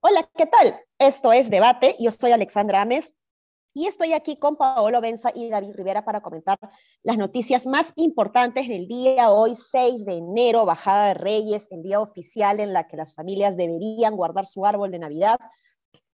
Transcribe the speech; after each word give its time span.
Hola, 0.00 0.30
¿qué 0.36 0.46
tal? 0.46 0.80
Esto 0.98 1.32
es 1.32 1.50
Debate. 1.50 1.96
Yo 1.98 2.12
soy 2.12 2.30
Alexandra 2.30 2.82
Ames 2.82 3.12
y 3.74 3.86
estoy 3.88 4.12
aquí 4.12 4.36
con 4.36 4.56
Paolo 4.56 5.00
Benza 5.00 5.32
y 5.34 5.50
David 5.50 5.74
Rivera 5.74 6.04
para 6.04 6.20
comentar 6.20 6.58
las 7.02 7.18
noticias 7.18 7.66
más 7.66 7.92
importantes 7.96 8.68
del 8.68 8.86
día 8.86 9.30
hoy, 9.30 9.56
6 9.56 10.06
de 10.06 10.18
enero, 10.18 10.64
bajada 10.64 11.08
de 11.08 11.14
Reyes, 11.14 11.66
el 11.72 11.82
día 11.82 12.00
oficial 12.00 12.60
en 12.60 12.72
la 12.72 12.86
que 12.86 12.96
las 12.96 13.14
familias 13.14 13.56
deberían 13.56 14.16
guardar 14.16 14.46
su 14.46 14.64
árbol 14.64 14.92
de 14.92 15.00
Navidad. 15.00 15.38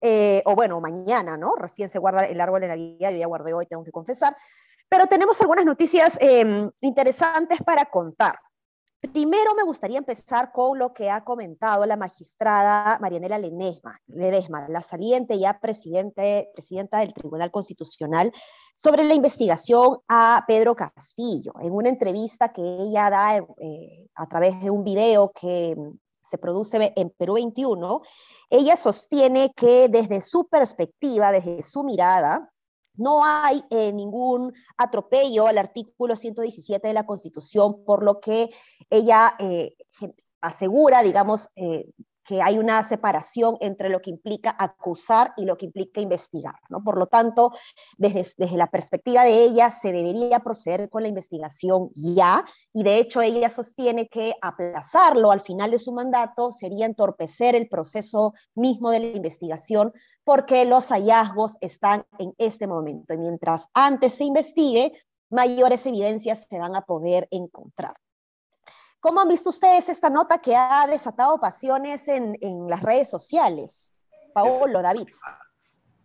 Eh, 0.00 0.42
o 0.44 0.54
bueno, 0.54 0.80
mañana, 0.80 1.36
¿no? 1.36 1.54
Recién 1.56 1.88
se 1.88 1.98
guarda 1.98 2.24
el 2.24 2.40
árbol 2.40 2.60
de 2.60 2.68
Navidad, 2.68 3.10
yo 3.10 3.18
ya 3.18 3.26
guardé 3.26 3.52
hoy, 3.54 3.66
tengo 3.66 3.84
que 3.84 3.90
confesar. 3.90 4.36
Pero 4.88 5.06
tenemos 5.06 5.40
algunas 5.40 5.64
noticias 5.64 6.16
eh, 6.20 6.70
interesantes 6.80 7.60
para 7.62 7.84
contar. 7.86 8.38
Primero 9.00 9.54
me 9.54 9.62
gustaría 9.62 9.98
empezar 9.98 10.50
con 10.50 10.76
lo 10.76 10.92
que 10.92 11.08
ha 11.08 11.22
comentado 11.22 11.86
la 11.86 11.96
magistrada 11.96 12.98
Marianela 12.98 13.38
Ledesma, 13.38 14.68
la 14.68 14.80
saliente 14.80 15.38
ya 15.38 15.60
presidente, 15.60 16.50
presidenta 16.52 16.98
del 16.98 17.14
Tribunal 17.14 17.52
Constitucional, 17.52 18.32
sobre 18.74 19.04
la 19.04 19.14
investigación 19.14 19.98
a 20.08 20.42
Pedro 20.48 20.74
Castillo. 20.74 21.52
En 21.60 21.72
una 21.72 21.90
entrevista 21.90 22.52
que 22.52 22.60
ella 22.60 23.08
da 23.08 23.36
eh, 23.36 24.08
a 24.16 24.26
través 24.26 24.60
de 24.60 24.70
un 24.70 24.82
video 24.82 25.30
que 25.30 25.76
se 26.28 26.38
produce 26.38 26.92
en 26.96 27.10
Perú 27.10 27.34
21, 27.34 28.02
ella 28.50 28.76
sostiene 28.76 29.52
que 29.56 29.88
desde 29.88 30.20
su 30.20 30.48
perspectiva, 30.48 31.32
desde 31.32 31.62
su 31.62 31.84
mirada, 31.84 32.52
no 32.94 33.24
hay 33.24 33.62
eh, 33.70 33.92
ningún 33.92 34.52
atropello 34.76 35.46
al 35.46 35.58
artículo 35.58 36.16
117 36.16 36.88
de 36.88 36.94
la 36.94 37.06
Constitución, 37.06 37.84
por 37.84 38.02
lo 38.02 38.20
que 38.20 38.50
ella 38.90 39.36
eh, 39.38 39.76
asegura, 40.40 41.02
digamos, 41.02 41.48
eh, 41.56 41.88
que 42.28 42.42
hay 42.42 42.58
una 42.58 42.82
separación 42.82 43.56
entre 43.60 43.88
lo 43.88 44.02
que 44.02 44.10
implica 44.10 44.54
acusar 44.58 45.32
y 45.38 45.46
lo 45.46 45.56
que 45.56 45.64
implica 45.64 46.02
investigar. 46.02 46.56
¿no? 46.68 46.84
Por 46.84 46.98
lo 46.98 47.06
tanto, 47.06 47.52
desde, 47.96 48.26
desde 48.36 48.58
la 48.58 48.66
perspectiva 48.66 49.24
de 49.24 49.44
ella, 49.44 49.70
se 49.70 49.92
debería 49.92 50.40
proceder 50.40 50.90
con 50.90 51.00
la 51.00 51.08
investigación 51.08 51.88
ya, 51.94 52.44
y 52.74 52.82
de 52.82 52.98
hecho 52.98 53.22
ella 53.22 53.48
sostiene 53.48 54.08
que 54.08 54.34
aplazarlo 54.42 55.30
al 55.30 55.40
final 55.40 55.70
de 55.70 55.78
su 55.78 55.90
mandato 55.90 56.52
sería 56.52 56.84
entorpecer 56.84 57.54
el 57.54 57.66
proceso 57.66 58.34
mismo 58.54 58.90
de 58.90 59.00
la 59.00 59.06
investigación, 59.06 59.94
porque 60.22 60.66
los 60.66 60.88
hallazgos 60.88 61.56
están 61.62 62.04
en 62.18 62.34
este 62.36 62.66
momento, 62.66 63.14
y 63.14 63.16
mientras 63.16 63.68
antes 63.72 64.12
se 64.12 64.24
investigue, 64.24 64.92
mayores 65.30 65.86
evidencias 65.86 66.46
se 66.46 66.58
van 66.58 66.76
a 66.76 66.82
poder 66.82 67.26
encontrar. 67.30 67.94
¿Cómo 69.00 69.20
han 69.20 69.28
visto 69.28 69.50
ustedes 69.50 69.88
esta 69.88 70.10
nota 70.10 70.38
que 70.38 70.56
ha 70.56 70.86
desatado 70.88 71.38
pasiones 71.38 72.08
en, 72.08 72.36
las 72.68 72.82
redes 72.82 73.08
sociales? 73.08 73.92
Paolo, 74.34 74.82
David. 74.82 75.08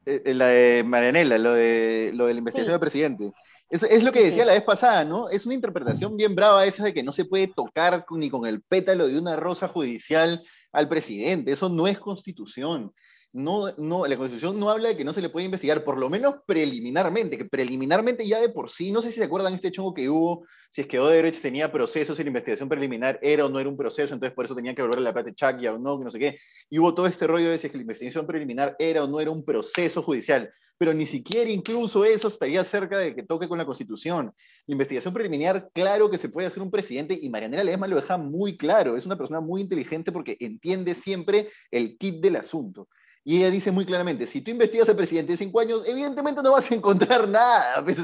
Eh, 0.05 0.22
eh, 0.25 0.33
la 0.33 0.47
de 0.47 0.83
Marianela, 0.85 1.38
lo 1.38 1.53
de, 1.53 2.11
lo 2.13 2.27
de 2.27 2.33
la 2.33 2.39
investigación 2.39 2.73
del 2.73 2.80
presidente. 2.80 3.31
Es, 3.69 3.81
es, 3.83 4.03
lo 4.03 4.11
que 4.11 4.23
decía 4.23 4.45
la 4.45 4.53
vez 4.53 4.63
pasada, 4.63 5.03
¿no? 5.03 5.30
Es 5.30 5.45
una 5.45 5.55
interpretación 5.55 6.16
bien 6.16 6.35
brava 6.35 6.66
esa 6.66 6.83
de 6.83 6.94
que 6.94 7.02
no 7.02 7.11
se 7.11 7.25
puede 7.25 7.47
tocar 7.47 8.05
ni 8.11 8.30
con 8.30 8.45
el 8.45 8.61
pétalo 8.61 9.07
de 9.07 9.17
una 9.17 9.35
rosa 9.35 9.67
judicial 9.67 10.44
al 10.72 10.88
presidente. 10.88 11.52
Eso 11.52 11.69
no 11.69 11.88
es 11.88 11.97
constitución 11.97 12.94
no, 13.33 13.73
no, 13.77 14.05
la 14.05 14.15
Constitución 14.15 14.59
no 14.59 14.69
habla 14.69 14.89
de 14.89 14.97
que 14.97 15.03
no 15.03 15.11
se 15.11 15.21
le 15.21 15.29
puede 15.29 15.45
investigar, 15.45 15.83
por 15.83 15.97
lo 15.97 16.07
menos 16.07 16.35
preliminarmente, 16.45 17.35
que 17.35 17.45
preliminarmente 17.45 18.27
ya 18.27 18.39
de 18.39 18.49
por 18.49 18.69
sí, 18.69 18.91
no 18.91 19.01
sé 19.01 19.09
si 19.09 19.17
se 19.17 19.23
acuerdan 19.23 19.55
este 19.55 19.71
chongo 19.71 19.93
que 19.93 20.07
hubo, 20.07 20.45
si 20.69 20.81
es 20.81 20.87
que 20.87 20.99
Odebrecht 20.99 21.41
tenía 21.41 21.71
procesos 21.71 22.19
y 22.19 22.23
la 22.23 22.29
investigación 22.29 22.69
preliminar 22.69 23.17
era 23.23 23.45
o 23.45 23.49
no 23.49 23.59
era 23.59 23.69
un 23.69 23.75
proceso, 23.75 24.13
entonces 24.13 24.35
por 24.35 24.45
eso 24.45 24.53
tenían 24.53 24.75
que 24.75 24.83
volver 24.83 24.99
a 24.99 25.01
la 25.01 25.13
plata 25.13 25.33
Chakia 25.33 25.73
o 25.73 25.79
no, 25.79 25.97
que 25.97 26.05
no 26.05 26.11
sé 26.11 26.19
qué, 26.19 26.38
y 26.69 26.77
hubo 26.77 26.93
todo 26.93 27.07
este 27.07 27.25
rollo 27.25 27.49
de 27.49 27.57
si 27.57 27.67
es 27.67 27.72
que 27.72 27.77
la 27.77 27.81
investigación 27.81 28.27
preliminar 28.27 28.75
era 28.77 29.03
o 29.03 29.07
no 29.07 29.19
era 29.19 29.31
un 29.31 29.43
proceso 29.43 30.03
judicial, 30.03 30.51
pero 30.77 30.93
ni 30.93 31.07
siquiera 31.07 31.49
incluso 31.49 32.05
eso 32.05 32.27
estaría 32.27 32.63
cerca 32.63 32.99
de 32.99 33.16
que 33.16 33.23
toque 33.23 33.47
con 33.47 33.57
la 33.57 33.66
Constitución. 33.66 34.31
La 34.67 34.72
investigación 34.73 35.13
preliminar, 35.13 35.69
claro 35.73 36.09
que 36.11 36.19
se 36.19 36.29
puede 36.29 36.47
hacer 36.47 36.61
un 36.61 36.69
presidente, 36.69 37.17
y 37.19 37.29
Marianela 37.29 37.63
Ledesma 37.63 37.88
lo 37.88 37.95
deja 37.95 38.17
muy 38.17 38.57
claro, 38.57 38.95
es 38.95 39.07
una 39.07 39.17
persona 39.17 39.41
muy 39.41 39.61
inteligente 39.61 40.11
porque 40.11 40.38
entiende 40.39 40.93
siempre 40.93 41.49
el 41.72 41.97
kit 41.97 42.22
del 42.22 42.35
asunto. 42.35 42.89
Y 43.25 43.38
ella 43.38 43.50
dice 43.50 43.72
muy 43.72 43.85
claramente, 43.85 44.28
si 44.28 44.41
tú 44.41 44.51
investigas 44.51 44.89
al 44.89 44.97
presidente 44.97 45.31
de 45.31 45.38
cinco 45.38 45.59
años, 45.59 45.84
evidentemente 45.85 46.44
no 46.44 46.51
vas 46.51 46.69
a 46.69 46.75
encontrar 46.75 47.28
nada. 47.28 47.84
Pues, 47.84 48.00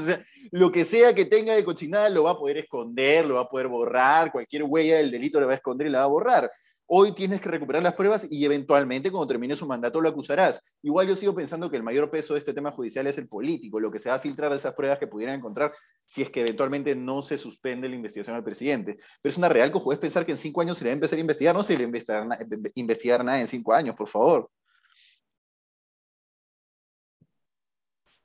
lo 0.50 0.70
que 0.72 0.84
sea 0.84 1.14
que 1.14 1.26
tenga 1.26 1.54
de 1.54 1.64
cochinada 1.64 2.08
lo 2.08 2.24
va 2.24 2.32
a 2.32 2.38
poder 2.38 2.58
esconder, 2.58 3.26
lo 3.26 3.34
va 3.34 3.42
a 3.42 3.48
poder 3.48 3.68
borrar, 3.68 4.32
cualquier 4.32 4.64
huella 4.64 4.96
del 4.96 5.10
delito 5.10 5.40
lo 5.40 5.46
va 5.46 5.52
a 5.52 5.56
esconder 5.56 5.86
y 5.86 5.90
la 5.90 6.00
va 6.00 6.04
a 6.04 6.08
borrar. 6.08 6.50
Hoy 6.92 7.12
tienes 7.12 7.40
que 7.40 7.48
recuperar 7.48 7.84
las 7.84 7.94
pruebas 7.94 8.26
y 8.28 8.44
eventualmente 8.44 9.12
cuando 9.12 9.28
termine 9.28 9.54
su 9.54 9.64
mandato 9.64 10.00
lo 10.00 10.08
acusarás. 10.08 10.60
Igual 10.82 11.06
yo 11.06 11.14
sigo 11.14 11.32
pensando 11.34 11.70
que 11.70 11.76
el 11.76 11.84
mayor 11.84 12.10
peso 12.10 12.34
de 12.34 12.38
este 12.38 12.52
tema 12.52 12.72
judicial 12.72 13.06
es 13.06 13.16
el 13.16 13.28
político, 13.28 13.78
lo 13.78 13.92
que 13.92 14.00
se 14.00 14.08
va 14.08 14.16
a 14.16 14.18
filtrar 14.18 14.50
de 14.50 14.56
esas 14.56 14.74
pruebas 14.74 14.98
que 14.98 15.06
pudieran 15.06 15.36
encontrar 15.36 15.72
si 16.06 16.22
es 16.22 16.30
que 16.30 16.40
eventualmente 16.40 16.96
no 16.96 17.22
se 17.22 17.38
suspende 17.38 17.88
la 17.88 17.94
investigación 17.94 18.34
al 18.34 18.42
presidente. 18.42 18.98
Pero 19.22 19.30
es 19.30 19.38
una 19.38 19.48
real 19.48 19.72
es 19.92 19.98
pensar 19.98 20.26
que 20.26 20.32
en 20.32 20.38
cinco 20.38 20.62
años 20.62 20.78
se 20.78 20.84
le 20.84 20.90
va 20.90 20.92
a 20.92 20.94
empezar 20.94 21.16
a 21.16 21.20
investigar, 21.20 21.54
no 21.54 21.62
se 21.62 21.74
le 21.74 21.78
va 21.78 21.82
a 21.82 21.86
investigar, 21.86 22.72
investigar 22.74 23.24
nada 23.24 23.40
en 23.40 23.46
cinco 23.46 23.72
años, 23.72 23.94
por 23.94 24.08
favor. 24.08 24.50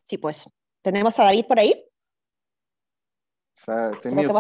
Sí, 0.07 0.17
pues. 0.17 0.47
¿Tenemos 0.81 1.17
a 1.19 1.23
David 1.23 1.45
por 1.47 1.59
ahí? 1.59 1.83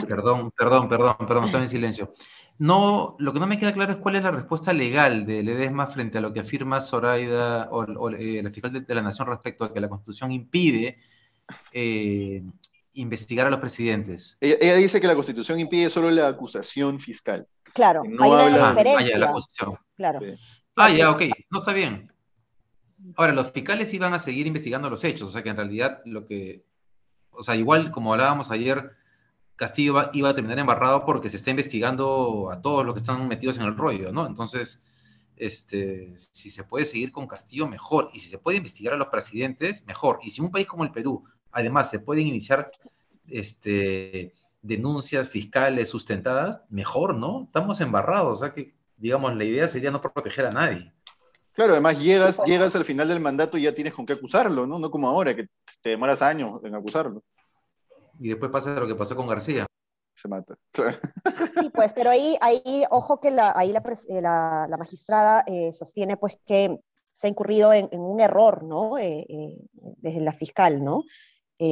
Perdón, 0.07 0.51
perdón, 0.51 0.89
perdón, 0.89 1.15
perdón, 1.19 1.45
estaba 1.45 1.63
en 1.63 1.69
silencio. 1.69 2.11
No, 2.57 3.15
lo 3.19 3.33
que 3.33 3.39
no 3.39 3.47
me 3.47 3.57
queda 3.57 3.73
claro 3.73 3.93
es 3.93 3.97
cuál 3.97 4.17
es 4.17 4.23
la 4.23 4.31
respuesta 4.31 4.73
legal 4.73 5.25
de 5.25 5.41
Ledesma 5.41 5.87
frente 5.87 6.17
a 6.17 6.21
lo 6.21 6.33
que 6.33 6.41
afirma 6.41 6.81
Zoraida 6.81 7.69
o, 7.71 8.09
eh, 8.09 8.41
la 8.43 8.51
fiscal 8.51 8.85
de, 8.85 8.95
la 8.95 9.01
Nación 9.01 9.27
respecto 9.27 9.65
a 9.65 9.73
que 9.73 9.79
la 9.79 9.89
Constitución 9.89 10.31
impide 10.31 10.99
eh, 11.71 12.43
investigar 12.93 13.47
a 13.47 13.49
los 13.49 13.59
presidentes. 13.59 14.37
Ella, 14.41 14.75
dice 14.75 14.99
que 14.99 15.07
la 15.07 15.15
Constitución 15.15 15.59
impide 15.59 15.89
solo 15.89 16.11
la 16.11 16.27
acusación 16.27 16.99
fiscal. 16.99 17.47
Claro, 17.73 18.03
no 18.05 18.23
hay 18.23 18.53
una 18.53 18.69
diferencia. 18.69 19.15
Ah, 19.15 19.19
la 19.19 19.25
acusación. 19.27 19.77
Claro. 19.95 20.19
Ah, 20.75 20.89
ya, 20.89 21.11
ok, 21.11 21.23
no 21.49 21.59
está 21.59 21.73
bien. 21.73 22.11
Ahora, 23.15 23.33
los 23.33 23.51
fiscales 23.51 23.93
iban 23.93 24.13
a 24.13 24.19
seguir 24.19 24.47
investigando 24.47 24.89
los 24.89 25.03
hechos, 25.03 25.29
o 25.29 25.31
sea 25.31 25.43
que 25.43 25.49
en 25.49 25.57
realidad 25.57 26.01
lo 26.05 26.25
que, 26.25 26.65
o 27.31 27.41
sea, 27.43 27.55
igual 27.55 27.91
como 27.91 28.13
hablábamos 28.13 28.51
ayer, 28.51 28.95
Castillo 29.55 30.09
iba, 30.13 30.29
a 30.29 30.35
terminar 30.35 30.59
embarrado 30.59 31.05
porque 31.05 31.29
se 31.29 31.37
está 31.37 31.51
investigando 31.51 32.49
a 32.51 32.61
todos 32.61 32.85
los 32.85 32.93
que 32.93 32.99
están 32.99 33.27
metidos 33.27 33.57
en 33.57 33.63
el 33.63 33.77
rollo, 33.77 34.11
¿no? 34.11 34.27
Entonces, 34.27 34.83
este, 35.37 36.13
si 36.17 36.49
se 36.49 36.63
puede 36.63 36.85
seguir 36.85 37.11
con 37.11 37.27
Castillo, 37.27 37.67
mejor. 37.67 38.09
Y 38.13 38.19
si 38.19 38.29
se 38.29 38.37
puede 38.37 38.57
investigar 38.57 38.93
a 38.93 38.97
los 38.97 39.07
presidentes, 39.07 39.85
mejor. 39.85 40.19
Y 40.23 40.31
si 40.31 40.41
un 40.41 40.51
país 40.51 40.67
como 40.67 40.83
el 40.83 40.91
Perú, 40.91 41.23
además, 41.51 41.89
se 41.89 41.99
pueden 41.99 42.27
iniciar 42.27 42.71
este, 43.27 44.33
denuncias 44.61 45.29
fiscales 45.29 45.89
sustentadas, 45.89 46.63
mejor, 46.69 47.15
¿no? 47.15 47.43
Estamos 47.45 47.79
embarrados, 47.81 48.39
o 48.39 48.45
sea 48.45 48.53
que, 48.53 48.75
digamos, 48.97 49.35
la 49.35 49.43
idea 49.43 49.67
sería 49.67 49.91
no 49.91 50.01
proteger 50.01 50.47
a 50.47 50.51
nadie. 50.51 50.93
Claro, 51.55 51.71
además 51.71 51.97
llegas, 51.99 52.37
llegas 52.45 52.75
al 52.75 52.83
final 52.83 53.07
del 53.07 53.21
mandato 53.21 53.57
y 53.57 53.63
ya 53.63 53.73
tienes 53.73 53.93
con 53.93 54.05
qué 54.05 54.13
acusarlo, 54.13 54.67
¿no? 54.67 54.77
No 54.77 54.91
como 54.91 55.07
ahora, 55.07 55.33
que 55.33 55.47
te 55.81 55.91
demoras 55.91 56.21
años 56.21 56.59
en 56.65 56.75
acusarlo. 56.75 57.23
Y 58.19 58.29
después 58.29 58.51
pasa 58.51 58.77
lo 58.77 58.87
que 58.87 58.95
pasó 58.95 59.15
con 59.15 59.27
García. 59.27 59.65
Se 60.15 60.27
mata, 60.27 60.55
claro. 60.71 60.97
Sí, 61.61 61.69
pues, 61.73 61.93
pero 61.93 62.09
ahí, 62.09 62.37
ahí 62.41 62.83
ojo 62.89 63.21
que 63.21 63.31
la, 63.31 63.53
ahí 63.55 63.71
la, 63.71 63.83
eh, 64.09 64.21
la, 64.21 64.75
magistrada 64.77 65.43
eh, 65.47 65.71
sostiene 65.71 66.17
pues 66.17 66.37
que 66.45 66.77
se 67.13 67.27
ha 67.27 67.29
incurrido 67.29 67.71
en, 67.71 67.87
un 67.93 68.19
error, 68.19 68.63
¿no? 68.63 68.97
Eh, 68.97 69.25
desde 69.71 70.19
la 70.19 70.33
fiscal, 70.33 70.83
¿no? 70.83 71.03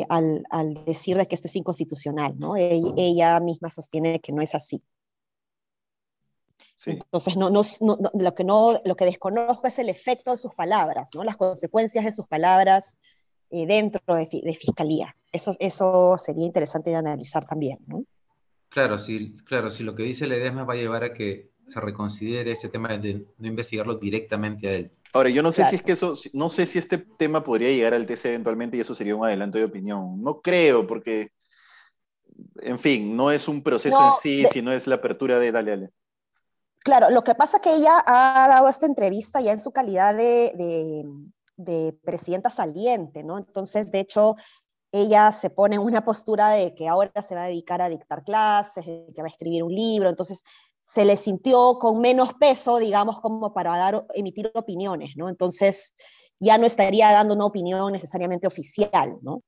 al, 0.07 0.45
al, 0.50 0.85
decir 0.85 1.18
de 1.18 1.27
que 1.27 1.35
esto 1.35 1.50
es 1.50 1.57
inconstitucional, 1.57 2.39
¿no? 2.39 2.56
ella 2.56 3.38
misma 3.41 3.69
sostiene 3.69 4.21
que 4.21 4.31
no 4.31 4.41
es 4.41 4.56
así. 4.56 4.81
Entonces, 6.85 7.37
no, 7.37 7.49
no, 7.49 7.61
lo, 8.13 8.35
que 8.35 8.43
no, 8.43 8.81
lo 8.83 8.95
que 8.95 9.05
desconozco 9.05 9.67
es 9.67 9.79
el 9.79 9.89
efecto 9.89 10.31
de 10.31 10.37
sus 10.37 10.53
palabras, 10.53 11.09
¿no? 11.13 11.23
las 11.23 11.37
consecuencias 11.37 12.03
de 12.03 12.11
sus 12.11 12.27
palabras 12.27 12.99
eh, 13.51 13.65
dentro 13.65 14.01
de, 14.15 14.25
fiscalía. 14.59 15.15
Eso, 15.31 15.55
eso 15.59 16.17
sería 16.17 16.45
interesante 16.45 16.89
de 16.89 16.97
analizar 16.97 17.45
también. 17.45 17.79
¿no? 17.87 18.03
Claro, 18.69 18.97
sí, 18.97 19.35
claro, 19.45 19.69
si 19.69 19.83
lo 19.83 19.95
que 19.95 20.03
dice 20.03 20.27
Ledesma 20.27 20.63
va 20.63 20.73
a 20.73 20.77
llevar 20.77 21.03
a 21.03 21.13
que 21.13 21.51
se 21.67 21.79
reconsidere 21.79 22.51
este 22.51 22.69
tema 22.69 22.89
de 22.89 23.25
no 23.37 23.47
investigarlo 23.47 23.95
directamente 23.95 24.67
a 24.67 24.73
él. 24.73 24.91
Ahora, 25.13 25.29
yo 25.29 25.43
no 25.43 25.51
sé 25.51 25.63
si 25.65 25.75
es 25.75 25.83
que 25.83 25.91
eso, 25.91 26.15
no 26.33 26.49
sé 26.49 26.65
si 26.65 26.79
este 26.79 26.97
tema 26.97 27.43
podría 27.43 27.69
llegar 27.69 27.93
al 27.93 28.07
TC 28.07 28.25
eventualmente 28.25 28.77
y 28.77 28.79
eso 28.79 28.95
sería 28.95 29.15
un 29.15 29.25
adelanto 29.25 29.59
de 29.59 29.65
opinión. 29.65 30.21
No 30.21 30.41
creo, 30.41 30.87
porque, 30.87 31.29
en 32.61 32.79
fin, 32.79 33.15
no 33.15 33.31
es 33.31 33.47
un 33.47 33.61
proceso 33.61 33.95
en 33.95 34.11
sí, 34.23 34.45
sino 34.51 34.73
es 34.73 34.87
la 34.87 34.95
apertura 34.95 35.37
de 35.37 35.51
dale, 35.51 35.71
dale. 35.71 35.89
Claro, 36.83 37.09
lo 37.09 37.24
que 37.24 37.35
pasa 37.35 37.57
es 37.57 37.63
que 37.63 37.75
ella 37.75 38.03
ha 38.06 38.47
dado 38.50 38.68
esta 38.68 38.85
entrevista 38.85 39.39
ya 39.39 39.51
en 39.51 39.59
su 39.59 39.71
calidad 39.71 40.15
de, 40.15 41.06
de 41.56 41.97
presidenta 42.03 42.50
saliente, 42.50 43.24
¿no? 43.24 43.38
Entonces, 43.38 43.91
de 43.91 44.00
hecho, 44.00 44.35
ella 44.91 45.31
se 45.31 45.50
pone 45.50 45.75
en 45.75 45.81
una 45.81 46.03
postura 46.06 46.50
de 46.50 46.75
que 46.75 46.88
ahora 46.88 47.21
se 47.21 47.35
va 47.35 47.45
a 47.45 47.47
dedicar 47.47 47.81
a 47.81 47.89
dictar 47.89 48.24
clases, 48.24 48.85
que 48.85 49.21
va 49.21 49.27
a 49.27 49.31
escribir 49.31 49.63
un 49.63 49.74
libro, 49.74 50.09
entonces 50.09 50.44
se 50.83 51.06
le 51.06 51.18
sintió 51.18 51.80
con 51.80 52.00
menos 52.00 52.33
peso, 52.33 52.77
digamos, 52.77 53.21
como 53.21 53.53
para 53.53 53.77
dar, 53.77 54.06
emitir 54.13 54.51
opiniones, 54.53 55.13
¿no? 55.15 55.30
Entonces 55.30 55.95
ya 56.39 56.57
no 56.57 56.65
estaría 56.65 57.12
dando 57.12 57.33
una 57.33 57.45
opinión 57.45 57.94
necesariamente 57.94 58.45
oficial, 58.45 59.18
¿no? 59.21 59.41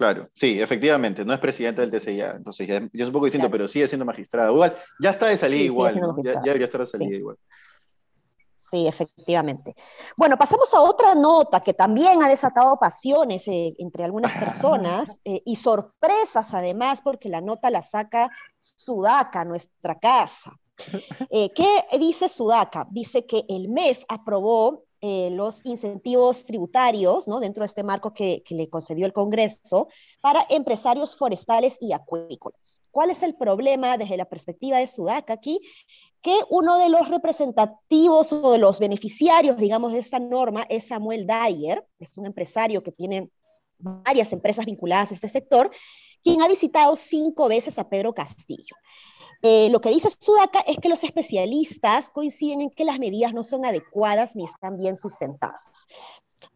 Claro, 0.00 0.30
sí, 0.32 0.58
efectivamente, 0.58 1.26
no 1.26 1.34
es 1.34 1.38
presidenta 1.40 1.82
del 1.82 1.90
TCIA, 1.90 2.30
entonces 2.36 2.66
ya, 2.66 2.76
es 2.90 3.06
un 3.06 3.12
poco 3.12 3.26
distinto, 3.26 3.50
pero 3.50 3.68
sigue 3.68 3.86
siendo 3.86 4.06
magistrada. 4.06 4.50
Igual, 4.50 4.74
ya 4.98 5.10
está 5.10 5.26
de 5.26 5.36
salida 5.36 5.62
igual, 5.62 5.94
ya, 6.24 6.32
ya, 6.32 6.40
debería 6.40 6.64
estar 6.64 6.80
de 6.80 6.86
salida 6.86 7.16
igual. 7.16 7.36
Sí, 8.70 8.88
efectivamente. 8.88 9.74
Bueno, 10.16 10.38
pasamos 10.38 10.72
a 10.72 10.80
otra 10.80 11.14
nota 11.14 11.60
que 11.60 11.74
también 11.74 12.22
ha 12.22 12.30
desatado 12.30 12.78
pasiones 12.78 13.46
eh, 13.46 13.74
entre 13.76 14.04
algunas 14.04 14.32
personas 14.42 15.20
eh, 15.26 15.42
y 15.44 15.56
sorpresas 15.56 16.54
además 16.54 17.02
porque 17.04 17.28
la 17.28 17.42
nota 17.42 17.68
la 17.68 17.82
saca 17.82 18.30
Sudaca, 18.56 19.44
nuestra 19.44 19.98
casa. 19.98 20.56
Eh, 21.28 21.52
¿Qué 21.54 21.84
dice 21.98 22.30
Sudaca? 22.30 22.88
Dice 22.90 23.26
que 23.26 23.44
el 23.50 23.68
MEF 23.68 24.02
aprobó 24.08 24.84
los 25.02 25.64
incentivos 25.64 26.44
tributarios 26.44 27.26
¿no? 27.26 27.40
dentro 27.40 27.62
de 27.62 27.66
este 27.66 27.82
marco 27.82 28.12
que, 28.12 28.42
que, 28.44 28.54
le 28.54 28.68
concedió 28.68 29.06
el 29.06 29.12
Congreso 29.12 29.88
para 30.20 30.44
empresarios 30.50 31.16
forestales 31.16 31.78
y 31.80 31.92
acuícolas. 31.92 32.82
¿Cuál 32.90 33.10
es 33.10 33.22
el 33.22 33.34
problema 33.34 33.96
desde 33.96 34.16
la 34.16 34.26
perspectiva 34.26 34.78
de 34.78 34.86
Sudaca 34.86 35.32
aquí? 35.32 35.60
que 36.22 36.38
uno 36.50 36.76
de 36.78 36.90
los 36.90 37.08
representativos 37.08 38.32
o 38.32 38.52
de 38.52 38.58
los 38.58 38.78
beneficiarios, 38.78 39.56
digamos, 39.56 39.92
de 39.92 40.00
esta 40.00 40.18
norma 40.18 40.66
es 40.68 40.88
Samuel 40.88 41.26
Dyer, 41.26 41.84
es 41.98 42.18
un 42.18 42.26
empresario 42.26 42.82
que 42.82 42.92
tiene 42.92 43.30
varias 43.78 44.32
empresas 44.32 44.66
vinculadas 44.66 45.10
a 45.10 45.14
este 45.14 45.28
sector, 45.28 45.70
quien 46.22 46.42
ha 46.42 46.48
visitado 46.48 46.96
cinco 46.96 47.48
veces 47.48 47.78
a 47.78 47.88
Pedro 47.88 48.12
Castillo. 48.12 48.76
Eh, 49.42 49.68
lo 49.70 49.80
que 49.80 49.88
dice 49.88 50.10
Sudaca 50.10 50.60
es 50.60 50.78
que 50.78 50.88
los 50.88 51.02
especialistas 51.02 52.10
coinciden 52.10 52.60
en 52.60 52.70
que 52.70 52.84
las 52.84 52.98
medidas 52.98 53.32
no 53.32 53.42
son 53.42 53.64
adecuadas 53.64 54.36
ni 54.36 54.44
están 54.44 54.76
bien 54.76 54.96
sustentadas. 54.96 55.88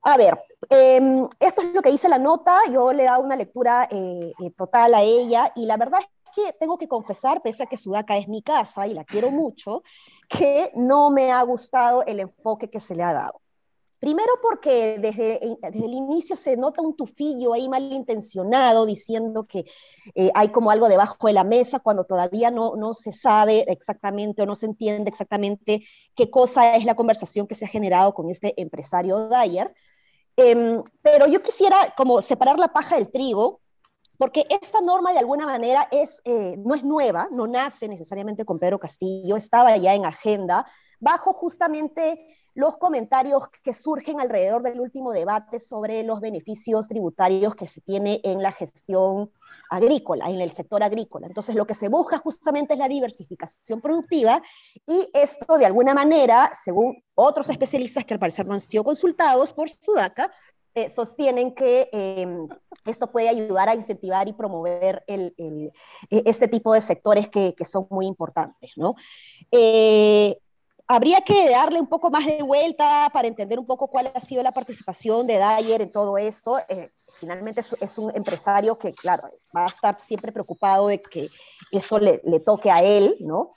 A 0.02 0.16
ver, 0.16 0.38
em, 0.68 1.26
esto 1.40 1.62
es 1.62 1.74
lo 1.74 1.80
que 1.80 1.90
dice 1.90 2.08
la 2.08 2.18
nota, 2.18 2.58
yo 2.70 2.92
le 2.92 3.04
he 3.04 3.06
dado 3.06 3.22
una 3.22 3.36
lectura 3.36 3.88
eh, 3.90 4.32
eh, 4.38 4.50
total 4.50 4.94
a 4.94 5.02
ella 5.02 5.50
y 5.56 5.66
la 5.66 5.78
verdad 5.78 6.00
es 6.00 6.08
que 6.34 6.52
tengo 6.54 6.76
que 6.76 6.88
confesar, 6.88 7.40
pese 7.42 7.62
a 7.62 7.66
que 7.66 7.76
Sudaca 7.76 8.16
es 8.18 8.28
mi 8.28 8.42
casa 8.42 8.86
y 8.86 8.92
la 8.92 9.04
quiero 9.04 9.30
mucho, 9.30 9.82
que 10.28 10.70
no 10.74 11.10
me 11.10 11.32
ha 11.32 11.42
gustado 11.42 12.04
el 12.04 12.20
enfoque 12.20 12.68
que 12.68 12.80
se 12.80 12.94
le 12.94 13.02
ha 13.02 13.14
dado. 13.14 13.40
Primero 14.04 14.34
porque 14.42 14.98
desde, 14.98 15.40
desde, 15.62 15.86
el 15.86 15.94
inicio 15.94 16.36
se 16.36 16.58
nota 16.58 16.82
un 16.82 16.94
tufillo 16.94 17.54
ahí 17.54 17.70
malintencionado 17.70 18.84
diciendo 18.84 19.46
que 19.46 19.64
eh, 20.14 20.30
hay 20.34 20.50
como 20.50 20.70
algo 20.70 20.90
debajo 20.90 21.26
de 21.26 21.32
la 21.32 21.42
mesa 21.42 21.80
cuando 21.80 22.04
todavía 22.04 22.50
no, 22.50 22.76
no 22.76 22.92
se 22.92 23.12
sabe 23.12 23.64
exactamente 23.66 24.42
o 24.42 24.46
no 24.46 24.56
se 24.56 24.66
entiende 24.66 25.08
exactamente 25.08 25.86
qué 26.14 26.28
cosa 26.28 26.76
es 26.76 26.84
la 26.84 26.96
conversación 26.96 27.46
que 27.46 27.54
se 27.54 27.64
ha 27.64 27.68
generado 27.68 28.12
con 28.12 28.28
este 28.28 28.52
empresario 28.60 29.30
Dyer. 29.30 29.74
Em, 30.36 30.82
pero 31.00 31.26
yo 31.26 31.40
quisiera 31.40 31.78
como 31.96 32.20
separar 32.20 32.58
la 32.58 32.74
paja 32.74 32.96
del 32.96 33.10
trigo 33.10 33.62
porque 34.18 34.44
esta 34.50 34.82
norma 34.82 35.14
de 35.14 35.20
alguna 35.20 35.46
manera 35.46 35.88
es, 35.90 36.20
eh, 36.26 36.56
no 36.58 36.74
es 36.74 36.84
nueva, 36.84 37.28
no 37.32 37.46
nace 37.46 37.88
necesariamente 37.88 38.44
con 38.44 38.58
Pedro 38.58 38.78
Castillo, 38.78 39.36
estaba 39.36 39.74
ya 39.78 39.94
en 39.94 40.04
agenda, 40.04 40.66
bajo 41.00 41.32
justamente 41.32 42.26
los 42.54 42.76
comentarios 42.78 43.48
que 43.62 43.72
surgen 43.72 44.20
alrededor 44.20 44.62
del 44.62 44.80
último 44.80 45.12
debate 45.12 45.58
sobre 45.60 46.02
los 46.04 46.20
beneficios 46.20 46.88
tributarios 46.88 47.54
que 47.54 47.66
se 47.66 47.80
tiene 47.80 48.20
en 48.22 48.42
la 48.42 48.52
gestión 48.52 49.30
agrícola, 49.70 50.26
en 50.30 50.40
el 50.40 50.52
sector 50.52 50.82
agrícola. 50.82 51.26
Entonces, 51.26 51.54
lo 51.54 51.66
que 51.66 51.74
se 51.74 51.88
busca 51.88 52.18
justamente 52.18 52.74
es 52.74 52.78
la 52.78 52.88
diversificación 52.88 53.80
productiva 53.80 54.42
y 54.86 55.08
esto, 55.12 55.58
de 55.58 55.66
alguna 55.66 55.94
manera, 55.94 56.52
según 56.54 57.02
otros 57.14 57.50
especialistas 57.50 58.04
que 58.04 58.14
al 58.14 58.20
parecer 58.20 58.46
no 58.46 58.54
han 58.54 58.60
sido 58.60 58.84
consultados 58.84 59.52
por 59.52 59.68
Sudaca, 59.68 60.30
eh, 60.76 60.90
sostienen 60.90 61.54
que 61.54 61.88
em, 61.92 62.48
esto 62.84 63.12
puede 63.12 63.28
ayudar 63.28 63.68
a 63.68 63.76
incentivar 63.76 64.26
y 64.26 64.32
promover 64.32 65.04
el, 65.06 65.32
el, 65.38 65.72
e, 66.10 66.22
este 66.26 66.48
tipo 66.48 66.74
de 66.74 66.80
sectores 66.80 67.28
que, 67.28 67.54
que 67.54 67.64
son 67.64 67.86
muy 67.90 68.06
importantes. 68.06 68.72
¿no? 68.76 68.96
Eh, 69.52 70.36
habría 70.86 71.22
que 71.22 71.50
darle 71.50 71.80
un 71.80 71.86
poco 71.86 72.10
más 72.10 72.26
de 72.26 72.42
vuelta 72.42 73.08
para 73.12 73.28
entender 73.28 73.58
un 73.58 73.66
poco 73.66 73.88
cuál 73.88 74.10
ha 74.14 74.20
sido 74.20 74.42
la 74.42 74.52
participación 74.52 75.26
de 75.26 75.38
Dyer 75.38 75.82
en 75.82 75.90
todo 75.90 76.18
esto. 76.18 76.58
Eh, 76.68 76.90
finalmente 77.18 77.62
es, 77.80 77.98
un 77.98 78.14
empresario 78.14 78.78
que, 78.78 78.92
claro, 78.92 79.28
va 79.56 79.64
a 79.64 79.68
estar 79.68 79.98
siempre 80.00 80.32
preocupado 80.32 80.88
de 80.88 81.00
que 81.00 81.28
eso 81.70 81.98
le, 81.98 82.20
toque 82.44 82.70
a 82.70 82.80
él, 82.80 83.16
¿no? 83.20 83.52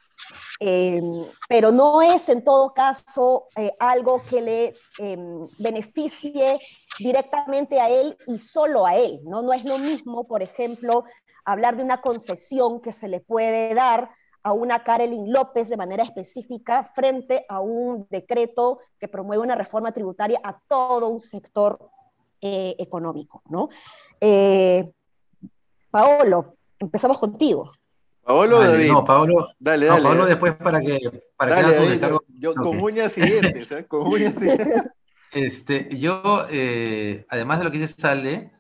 Eh, 0.60 1.02
pero 1.48 1.72
no 1.72 2.02
es 2.02 2.30
en 2.30 2.44
todo 2.44 2.74
caso 2.74 3.48
eh, 3.56 3.72
algo 3.80 4.22
que 4.28 4.42
le 4.42 4.74
em, 4.98 5.46
beneficie 5.60 6.60
directamente 6.98 7.80
a 7.80 7.90
él 7.90 8.18
y 8.26 8.40
solo 8.40 8.86
a 8.86 8.96
él, 8.96 9.20
¿no? 9.24 9.42
No 9.42 9.54
es 9.54 9.66
lo 9.66 9.78
mismo, 9.78 10.24
por 10.24 10.42
ejemplo, 10.42 11.04
hablar 11.46 11.76
de 11.76 11.84
una 11.84 12.02
concesión 12.02 12.82
que 12.82 12.92
se 12.92 13.08
le 13.08 13.20
puede 13.20 13.74
dar 13.76 14.10
a 14.48 14.54
una 14.54 14.82
Karelin 14.82 15.30
López 15.30 15.68
de 15.68 15.76
manera 15.76 16.04
específica 16.04 16.90
frente 16.96 17.46
a 17.50 17.60
un 17.60 18.08
decreto 18.10 18.80
que 18.98 19.10
promueve 19.10 19.44
una 19.44 19.56
reforma 19.56 19.92
tributaria 19.92 20.40
a 20.42 20.58
todo 20.70 21.10
un 21.10 21.20
sector 21.20 21.78
eh, 22.40 22.74
económico, 22.80 23.42
¿no? 23.50 23.68
Eh, 24.22 24.90
Paolo, 25.92 26.56
empezamos 26.80 27.18
contigo. 27.18 27.74
Paolo, 28.24 28.62
David. 28.62 28.88
No, 28.88 29.04
Paolo, 29.04 29.50
dale, 29.60 29.88
dale, 29.88 30.02
Paolo 30.02 30.26
después 30.26 30.56
para 30.56 30.80
que, 30.80 30.98
para 31.36 31.56
dale, 31.56 31.78
que 31.78 31.90
descargo. 31.90 32.24
Yo, 32.30 32.56
con 32.56 32.80
uñas 32.80 33.12
siguientes, 33.12 33.70
¿eh? 33.74 33.86
con 33.90 34.08
uñas 34.08 34.34
siguientes. 34.34 34.84
Este, 35.34 35.90
yo, 35.98 36.46
eh, 36.50 37.26
además 37.28 37.58
de 37.58 37.66
lo 37.66 37.72
que 37.72 37.80
dice 37.80 38.00
Sale, 38.00 38.52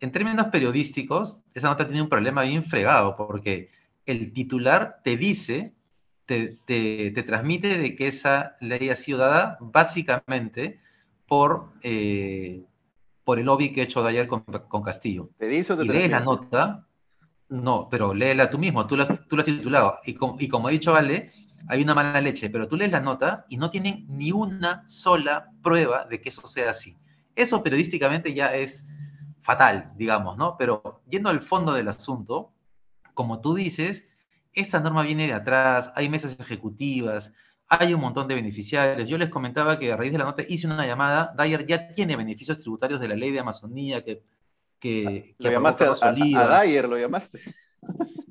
en 0.00 0.10
términos 0.10 0.46
periodísticos, 0.46 1.42
esa 1.54 1.68
nota 1.68 1.86
tiene 1.86 2.02
un 2.02 2.08
problema 2.08 2.42
bien 2.42 2.64
fregado, 2.64 3.16
porque 3.16 3.70
el 4.12 4.32
titular 4.32 5.00
te 5.04 5.16
dice, 5.16 5.74
te, 6.26 6.58
transmite 7.26 7.78
de 7.78 7.96
que 7.96 8.06
esa 8.06 8.56
ley 8.60 8.90
ha 8.90 8.96
sido 8.96 9.18
dada 9.18 9.58
básicamente 9.60 10.80
por, 11.26 11.72
eh, 11.82 12.64
por 13.24 13.38
el 13.38 13.46
lobby 13.46 13.72
que 13.72 13.80
he 13.80 13.84
hecho 13.84 14.02
de 14.02 14.10
ayer 14.10 14.26
con, 14.26 14.44
Castillo. 14.82 15.30
¿Te 15.38 15.48
dice 15.48 15.74
y 15.74 15.88
lees 15.88 16.10
la 16.10 16.20
nota, 16.20 16.86
no, 17.48 17.88
pero 17.90 18.12
léela 18.12 18.50
tú 18.50 18.58
mismo, 18.58 18.86
tú 18.86 18.96
la, 18.96 19.06
tú 19.06 19.36
la 19.36 19.42
has 19.42 19.46
titulado. 19.46 19.98
Y, 20.04 20.16
y 20.38 20.48
como 20.48 20.68
he 20.68 20.72
dicho, 20.72 20.94
Ale, 20.94 21.30
hay 21.66 21.82
una 21.82 21.94
mala 21.94 22.20
leche, 22.20 22.50
pero 22.50 22.68
tú 22.68 22.76
lees 22.76 22.92
la 22.92 23.00
nota 23.00 23.46
y 23.48 23.56
no 23.56 23.70
tienen 23.70 24.06
ni 24.08 24.32
una 24.32 24.84
sola 24.86 25.50
prueba 25.62 26.04
de 26.04 26.20
que 26.20 26.28
eso 26.28 26.46
sea 26.46 26.70
así. 26.70 26.96
Eso 27.34 27.62
periodísticamente 27.62 28.34
ya 28.34 28.54
es 28.54 28.86
fatal, 29.40 29.92
digamos, 29.96 30.36
¿no? 30.36 30.56
Pero 30.58 31.02
yendo 31.08 31.30
al 31.30 31.40
fondo 31.40 31.72
del 31.72 31.88
asunto, 31.88 32.52
como 33.18 33.40
tú 33.40 33.56
dices, 33.56 34.06
esta 34.52 34.78
norma 34.78 35.02
viene 35.02 35.26
de 35.26 35.32
atrás, 35.32 35.90
hay 35.96 36.08
mesas 36.08 36.38
ejecutivas, 36.38 37.34
hay 37.66 37.92
un 37.92 38.00
montón 38.00 38.28
de 38.28 38.36
beneficiarios. 38.36 39.08
Yo 39.08 39.18
les 39.18 39.28
comentaba 39.28 39.76
que 39.76 39.92
a 39.92 39.96
raíz 39.96 40.12
de 40.12 40.18
la 40.18 40.24
nota 40.24 40.44
hice 40.48 40.68
una 40.68 40.86
llamada, 40.86 41.34
Dyer 41.36 41.66
ya 41.66 41.88
tiene 41.88 42.14
beneficios 42.14 42.58
tributarios 42.58 43.00
de 43.00 43.08
la 43.08 43.16
ley 43.16 43.32
de 43.32 43.40
Amazonía 43.40 44.04
que... 44.04 44.22
que, 44.78 45.34
¿Lo 45.38 45.50
llamaste 45.50 45.84
a, 45.84 46.12
Dyer? 46.12 46.88
¿Lo 46.88 46.96
llamaste? 46.96 47.40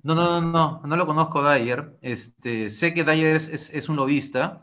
No, 0.03 0.15
no, 0.15 0.39
no, 0.39 0.51
no, 0.51 0.81
no 0.85 0.95
lo 0.95 1.05
conozco 1.05 1.43
Dyer. 1.43 1.97
Este, 2.01 2.69
sé 2.69 2.93
que 2.93 3.03
Dyer 3.03 3.35
es, 3.35 3.89
un 3.89 3.97
lobista, 3.97 4.61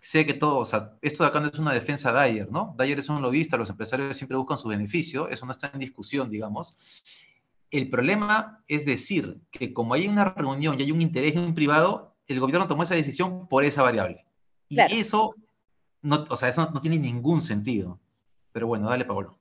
sé 0.00 0.24
que 0.24 0.32
todo, 0.32 0.56
o 0.56 0.64
sea, 0.64 0.94
esto 1.02 1.22
de 1.22 1.28
acá 1.28 1.40
no 1.40 1.48
es 1.48 1.58
una 1.58 1.74
defensa 1.74 2.14
de 2.14 2.30
Dyer, 2.30 2.50
¿no? 2.50 2.74
Dyer 2.78 2.98
es 2.98 3.10
un 3.10 3.20
lobista, 3.20 3.58
los 3.58 3.68
empresarios 3.68 4.16
siempre 4.16 4.38
buscan 4.38 4.56
su 4.56 4.68
beneficio, 4.68 5.28
eso 5.28 5.44
no 5.44 5.52
está 5.52 5.70
en 5.74 5.80
discusión, 5.80 6.30
digamos. 6.30 6.78
El 7.70 7.88
problema 7.88 8.64
es 8.66 8.84
decir 8.84 9.40
que 9.50 9.72
como 9.72 9.94
hay 9.94 10.08
una 10.08 10.24
reunión 10.24 10.78
y 10.78 10.82
hay 10.82 10.92
un 10.92 11.00
interés 11.00 11.36
en 11.36 11.42
un 11.42 11.54
privado, 11.54 12.16
el 12.26 12.40
gobierno 12.40 12.66
tomó 12.66 12.82
esa 12.82 12.94
decisión 12.94 13.48
por 13.48 13.64
esa 13.64 13.82
variable. 13.82 14.24
Y 14.68 14.80
eso, 14.80 15.34
no, 16.02 16.24
o 16.28 16.36
sea, 16.36 16.48
eso 16.48 16.68
no, 16.72 16.80
tiene 16.80 16.98
ningún 16.98 17.40
sentido. 17.40 17.98
Pero 18.52 18.66
bueno, 18.66 18.88
dale, 18.88 19.04
Pablo. 19.04 19.38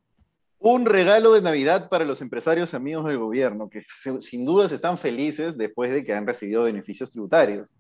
Un 0.60 0.86
regalo 0.86 1.34
de 1.34 1.42
Navidad 1.42 1.90
para 1.90 2.06
los 2.06 2.22
empresarios 2.22 2.74
amigos 2.74 3.06
del 3.06 3.18
gobierno, 3.18 3.70
que 3.70 3.86
sin 4.20 4.46
dudas 4.46 4.72
están 4.72 4.98
felices 4.98 5.58
después 5.58 5.92
de 5.92 6.04
que 6.04 6.14
han 6.14 6.28
recibido 6.28 6.64
beneficios 6.64 7.10
tributarios 7.10 7.72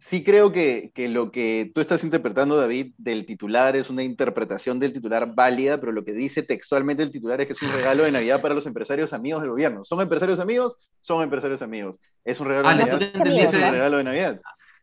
sí 0.00 0.24
creo 0.24 0.50
que, 0.50 0.90
lo 0.96 1.30
que 1.30 1.70
tú 1.74 1.80
estás 1.80 2.02
interpretando, 2.02 2.56
David, 2.56 2.94
del 2.98 3.26
titular 3.26 3.76
es 3.76 3.90
una 3.90 4.02
interpretación 4.02 4.80
del 4.80 4.92
titular 4.92 5.34
válida, 5.34 5.78
pero 5.78 5.92
lo 5.92 6.04
que 6.04 6.12
dice 6.12 6.42
textualmente 6.42 7.02
el 7.02 7.10
titular 7.10 7.40
es 7.40 7.46
que 7.46 7.52
es 7.52 7.62
un 7.62 7.72
regalo 7.72 8.02
de 8.04 8.12
Navidad 8.12 8.40
para 8.40 8.54
los 8.54 8.66
empresarios 8.66 9.12
amigos 9.12 9.42
del 9.42 9.50
gobierno. 9.50 9.84
¿Son 9.84 10.00
empresarios 10.00 10.40
amigos? 10.40 10.76
Son 11.00 11.22
empresarios 11.22 11.62
amigos. 11.62 12.00
Es 12.24 12.40
un 12.40 12.48
regalo, 12.48 12.68
de, 12.68 12.74
Navidad, 12.76 13.02
es 13.02 13.54
un 13.54 13.72
regalo 13.72 13.96
de 13.98 14.04
Navidad. 14.04 14.40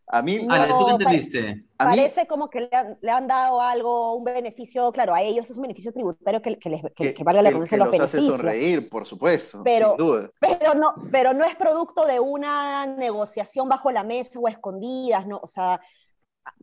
A 0.09 0.21
mí, 0.21 0.47
Ale, 0.49 0.73
¿tú 0.73 0.85
qué 0.85 0.91
entendiste? 0.91 1.63
Parece 1.75 2.27
como 2.27 2.49
que 2.49 2.69
le 3.01 3.11
han, 3.11 3.27
dado 3.27 3.59
algo, 3.59 4.15
un 4.15 4.23
beneficio, 4.23 4.89
claro, 4.93 5.13
a 5.13 5.21
ellos 5.21 5.49
es 5.49 5.57
un 5.57 5.63
beneficio 5.63 5.91
tributario 5.91 6.41
que, 6.41 6.57
que, 6.57 6.69
les, 6.69 6.81
que, 6.95 7.13
que 7.13 7.23
valga 7.25 7.41
la 7.41 7.49
redundancia 7.49 7.77
los, 7.77 7.87
los 7.87 7.91
beneficios. 7.91 8.23
hace 8.23 8.37
sonreír, 8.37 8.89
por 8.89 9.05
supuesto, 9.05 9.61
pero, 9.65 9.89
sin 9.89 9.97
duda. 9.97 10.31
Pero 10.39 10.75
no, 10.75 10.93
pero 11.11 11.33
no 11.33 11.43
es 11.43 11.55
producto 11.55 12.05
de 12.05 12.21
una 12.21 12.85
negociación 12.85 13.67
bajo 13.67 13.91
la 13.91 14.03
mesa 14.03 14.39
o 14.39 14.47
escondidas, 14.47 15.27
¿no? 15.27 15.39
O 15.43 15.47
sea, 15.47 15.81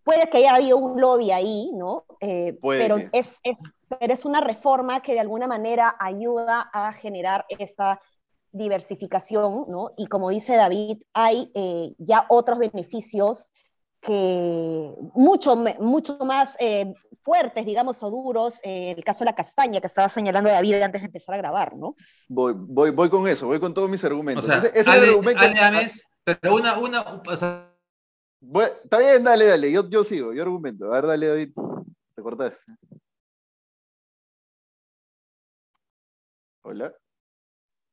puede 0.02 0.28
que 0.30 0.38
haya 0.38 0.54
habido 0.54 0.78
un 0.78 0.98
lobby 0.98 1.30
ahí, 1.30 1.70
¿no? 1.74 2.06
Eh, 2.20 2.58
pero, 2.62 2.96
es, 3.12 3.40
es, 3.42 3.58
pero 3.88 4.12
es 4.12 4.24
una 4.24 4.40
reforma 4.40 5.00
que 5.00 5.12
de 5.12 5.20
alguna 5.20 5.46
manera 5.46 5.94
ayuda 5.98 6.70
a 6.72 6.94
generar 6.94 7.44
esta 7.50 8.00
diversificación, 8.54 9.66
¿no? 9.68 9.92
Y 9.96 10.06
como 10.06 10.30
dice 10.30 10.56
David, 10.56 11.02
hay 11.12 11.50
eh, 11.54 11.94
ya 11.99 12.25
otros 12.28 12.58
beneficios 12.58 13.52
que 14.00 14.94
mucho, 15.14 15.56
mucho 15.80 16.18
más 16.18 16.56
eh, 16.61 16.94
fuertes, 17.23 17.64
digamos, 17.64 18.02
o 18.02 18.11
duros, 18.11 18.61
en 18.62 18.96
el 18.96 19.04
caso 19.04 19.20
de 19.20 19.30
la 19.30 19.34
castaña 19.34 19.80
que 19.80 19.87
estaba 19.87 20.08
señalando 20.08 20.50
David 20.50 20.82
antes 20.82 21.00
de 21.00 21.06
empezar 21.06 21.34
a 21.34 21.38
grabar, 21.38 21.75
¿no? 21.75 21.96
Voy, 22.28 22.54
voy, 22.56 22.90
voy 22.90 23.11
con 23.11 23.26
eso, 23.26 23.46
voy 23.46 23.58
con 23.58 23.73
todos 23.75 23.88
mis 23.88 24.04
argumentos. 24.04 24.44
O 24.44 24.49
sea, 24.49 24.58
ese, 24.58 24.90
Ale, 24.90 25.08
argumento... 25.08 25.42
Ale 25.42 25.90
pero 26.25 26.54
una, 26.54 26.78
una, 26.78 27.02
o 27.26 27.37
sea, 27.37 27.70
está 28.82 28.99
bien, 28.99 29.25
dale, 29.25 29.46
dale, 29.46 29.73
yo, 29.73 29.88
yo 29.88 30.04
sigo, 30.04 30.32
yo 30.32 30.42
argumento. 30.42 30.87
A 30.87 30.96
ver, 30.96 31.06
dale, 31.06 31.26
David, 31.26 31.54
te 32.14 32.23
cortas. 32.23 32.64
Hola. 36.62 36.94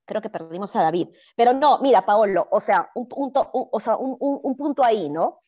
Creo 0.05 0.21
que 0.21 0.29
perdimos 0.29 0.75
a 0.75 0.83
David. 0.83 1.09
Pero 1.35 1.53
no, 1.53 1.79
mira, 1.79 2.05
Paolo, 2.05 2.47
o 2.51 2.59
sea, 2.59 2.89
un 2.95 3.07
punto, 3.07 3.49
o 3.53 3.79
sea, 3.79 3.95
un, 3.97 4.17
un, 4.19 4.55
punto 4.55 4.83
ahí, 4.83 5.09
¿no? 5.09 5.39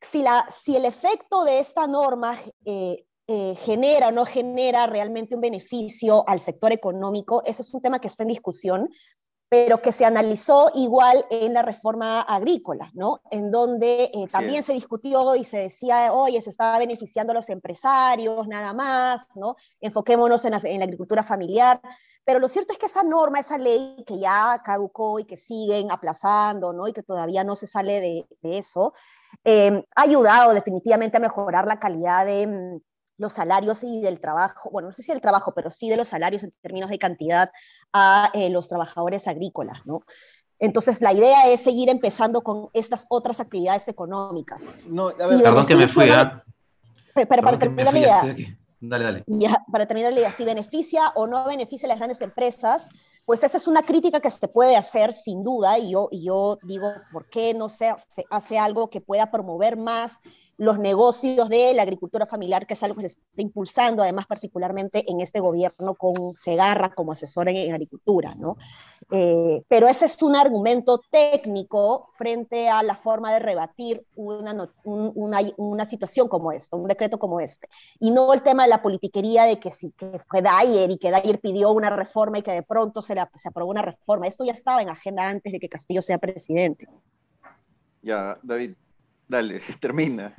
Si, 0.00 0.22
la, 0.22 0.46
si 0.50 0.76
el 0.76 0.84
efecto 0.84 1.44
de 1.44 1.60
esta 1.60 1.86
norma 1.86 2.36
eh, 2.64 3.06
eh, 3.28 3.54
genera 3.54 4.08
o 4.08 4.12
no 4.12 4.26
genera 4.26 4.86
realmente 4.86 5.34
un 5.34 5.40
beneficio 5.40 6.24
al 6.28 6.40
sector 6.40 6.72
económico, 6.72 7.42
eso 7.44 7.62
es 7.62 7.72
un 7.72 7.80
tema 7.80 8.00
que 8.00 8.08
está 8.08 8.24
en 8.24 8.30
discusión 8.30 8.88
pero 9.52 9.82
que 9.82 9.92
se 9.92 10.06
analizó 10.06 10.70
igual 10.74 11.26
en 11.28 11.52
la 11.52 11.60
reforma 11.60 12.22
agrícola, 12.22 12.90
¿no? 12.94 13.20
En 13.30 13.50
donde 13.50 14.04
eh, 14.04 14.26
también 14.30 14.62
se 14.62 14.72
discutió 14.72 15.34
y 15.34 15.44
se 15.44 15.58
decía, 15.58 16.10
oye, 16.10 16.40
se 16.40 16.48
estaba 16.48 16.78
beneficiando 16.78 17.32
a 17.32 17.34
los 17.34 17.50
empresarios, 17.50 18.48
nada 18.48 18.72
más, 18.72 19.26
¿no? 19.36 19.56
Enfoquémonos 19.78 20.42
en 20.46 20.52
la, 20.52 20.60
en 20.64 20.78
la, 20.78 20.84
agricultura 20.86 21.22
familiar. 21.22 21.82
Pero 22.24 22.38
lo 22.38 22.48
cierto 22.48 22.72
es 22.72 22.78
que 22.78 22.86
esa 22.86 23.02
norma, 23.02 23.40
esa 23.40 23.58
ley 23.58 24.02
que 24.06 24.18
ya 24.18 24.62
caducó 24.64 25.18
y 25.18 25.24
que 25.26 25.36
siguen 25.36 25.90
aplazando, 25.92 26.72
¿no? 26.72 26.88
Y 26.88 26.94
que 26.94 27.02
todavía 27.02 27.44
no 27.44 27.54
se 27.54 27.66
sale 27.66 28.00
de, 28.00 28.26
de 28.40 28.56
eso, 28.56 28.94
eh, 29.44 29.84
ha 29.94 30.00
ayudado 30.00 30.54
definitivamente 30.54 31.18
a 31.18 31.20
mejorar 31.20 31.66
la 31.66 31.78
calidad 31.78 32.24
de 32.24 32.46
mm, 32.46 32.80
los 33.22 33.32
salarios 33.32 33.82
y 33.84 34.02
del 34.02 34.20
trabajo, 34.20 34.68
bueno, 34.70 34.88
no 34.88 34.94
sé 34.94 35.02
si 35.02 35.12
del 35.12 35.22
trabajo, 35.22 35.52
pero 35.54 35.70
sí 35.70 35.88
de 35.88 35.96
los 35.96 36.08
salarios 36.08 36.42
en 36.42 36.52
términos 36.60 36.90
de 36.90 36.98
cantidad 36.98 37.50
a 37.92 38.30
eh, 38.34 38.50
los 38.50 38.68
trabajadores 38.68 39.26
agrícolas, 39.26 39.78
¿no? 39.86 40.02
Entonces, 40.58 41.00
la 41.00 41.12
idea 41.12 41.48
es 41.48 41.60
seguir 41.60 41.88
empezando 41.88 42.42
con 42.42 42.68
estas 42.72 43.06
otras 43.08 43.40
actividades 43.40 43.88
económicas. 43.88 44.72
No, 44.86 45.08
Perdón 45.16 45.66
que 45.66 45.74
me 45.74 45.88
fui 45.88 46.08
a... 46.10 46.44
Pero, 47.14 47.42
para 47.42 47.58
terminar 47.58 47.92
la 47.92 47.98
idea... 47.98 48.36
Dale, 48.84 49.04
dale. 49.04 49.24
Ya, 49.28 49.62
para 49.70 49.86
terminar 49.86 50.12
la 50.12 50.20
idea, 50.20 50.32
si 50.32 50.44
beneficia 50.44 51.12
o 51.14 51.28
no 51.28 51.44
beneficia 51.44 51.86
a 51.86 51.90
las 51.90 51.98
grandes 51.98 52.20
empresas, 52.20 52.88
pues 53.24 53.44
esa 53.44 53.56
es 53.56 53.68
una 53.68 53.82
crítica 53.82 54.20
que 54.20 54.30
se 54.30 54.48
puede 54.48 54.76
hacer 54.76 55.12
sin 55.12 55.44
duda, 55.44 55.78
y 55.78 55.92
yo, 55.92 56.08
y 56.10 56.24
yo 56.24 56.58
digo, 56.64 56.92
¿por 57.12 57.28
qué 57.28 57.54
no 57.54 57.68
se, 57.68 57.94
se 58.08 58.24
hace 58.28 58.58
algo 58.58 58.90
que 58.90 59.00
pueda 59.00 59.30
promover 59.30 59.76
más 59.76 60.18
los 60.62 60.78
negocios 60.78 61.48
de 61.48 61.74
la 61.74 61.82
agricultura 61.82 62.24
familiar, 62.24 62.68
que 62.68 62.74
es 62.74 62.82
algo 62.84 62.94
que 62.94 63.08
se 63.08 63.18
está 63.18 63.42
impulsando, 63.42 64.00
además 64.00 64.26
particularmente 64.26 65.04
en 65.10 65.20
este 65.20 65.40
gobierno 65.40 65.96
con 65.96 66.36
Segarra 66.36 66.94
como 66.94 67.10
asesor 67.10 67.48
en, 67.48 67.72
agricultura, 67.72 68.36
¿no? 68.36 68.56
Eh, 69.10 69.64
pero 69.66 69.88
ese 69.88 70.04
es 70.06 70.22
un 70.22 70.36
argumento 70.36 71.00
técnico 71.10 72.06
frente 72.14 72.68
a 72.68 72.84
la 72.84 72.94
forma 72.94 73.32
de 73.32 73.40
rebatir 73.40 74.06
una, 74.14 74.70
una, 74.84 75.40
una, 75.56 75.84
situación 75.84 76.28
como 76.28 76.52
esta, 76.52 76.76
un 76.76 76.86
decreto 76.86 77.18
como 77.18 77.40
este, 77.40 77.68
y 77.98 78.12
no 78.12 78.32
el 78.32 78.42
tema 78.42 78.62
de 78.62 78.68
la 78.68 78.82
politiquería 78.82 79.42
de 79.46 79.58
que 79.58 79.72
sí, 79.72 79.92
que 79.96 80.20
fue 80.28 80.42
Dyer 80.42 80.92
y 80.92 80.98
que 80.98 81.10
Dyer 81.10 81.40
pidió 81.40 81.72
una 81.72 81.90
reforma 81.90 82.38
y 82.38 82.42
que 82.42 82.52
de 82.52 82.62
pronto 82.62 83.02
se, 83.02 83.16
la, 83.16 83.28
se 83.34 83.48
aprobó 83.48 83.68
una 83.68 83.82
reforma. 83.82 84.28
Esto 84.28 84.44
ya 84.44 84.52
estaba 84.52 84.80
en 84.80 84.90
agenda 84.90 85.28
antes 85.28 85.52
de 85.52 85.58
que 85.58 85.68
Castillo 85.68 86.02
sea 86.02 86.18
presidente. 86.18 86.86
Ya, 88.00 88.38
David, 88.42 88.74
Dale, 89.32 89.62
termina. 89.80 90.34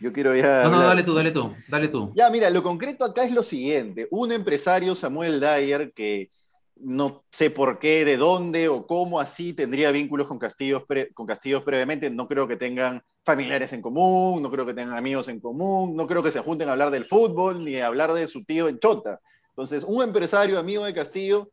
Yo 0.00 0.12
quiero 0.12 0.34
ya. 0.34 0.64
No, 0.64 0.70
no, 0.70 0.82
dale 0.82 1.04
tú, 1.04 1.14
dale 1.14 1.30
tú, 1.30 1.54
dale 1.68 1.86
tú. 1.86 2.12
Ya, 2.16 2.28
mira, 2.28 2.50
lo 2.50 2.62
concreto 2.62 3.04
acá 3.04 3.22
es 3.22 3.30
lo 3.30 3.44
siguiente: 3.44 4.08
un 4.10 4.32
empresario, 4.32 4.96
Samuel 4.96 5.38
Dyer, 5.38 5.92
que 5.94 6.30
no 6.74 7.24
sé 7.30 7.50
por 7.50 7.78
qué, 7.78 8.04
de 8.04 8.16
dónde 8.16 8.68
o 8.68 8.84
cómo 8.84 9.20
así 9.20 9.52
tendría 9.52 9.92
vínculos 9.92 10.26
con 10.26 10.40
Castillos, 10.40 10.82
con 11.14 11.26
Castillos 11.26 11.62
previamente. 11.62 12.10
No 12.10 12.26
creo 12.26 12.48
que 12.48 12.56
tengan 12.56 13.00
familiares 13.24 13.72
en 13.72 13.80
común, 13.80 14.42
no 14.42 14.50
creo 14.50 14.66
que 14.66 14.74
tengan 14.74 14.98
amigos 14.98 15.28
en 15.28 15.38
común, 15.38 15.96
no 15.96 16.06
creo 16.08 16.22
que 16.22 16.32
se 16.32 16.40
junten 16.40 16.68
a 16.68 16.72
hablar 16.72 16.90
del 16.90 17.06
fútbol 17.06 17.64
ni 17.64 17.76
a 17.76 17.86
hablar 17.86 18.12
de 18.12 18.26
su 18.26 18.44
tío 18.44 18.68
en 18.68 18.80
Chota. 18.80 19.20
Entonces, 19.50 19.84
un 19.86 20.02
empresario 20.02 20.58
amigo 20.58 20.84
de 20.84 20.92
Castillo, 20.92 21.48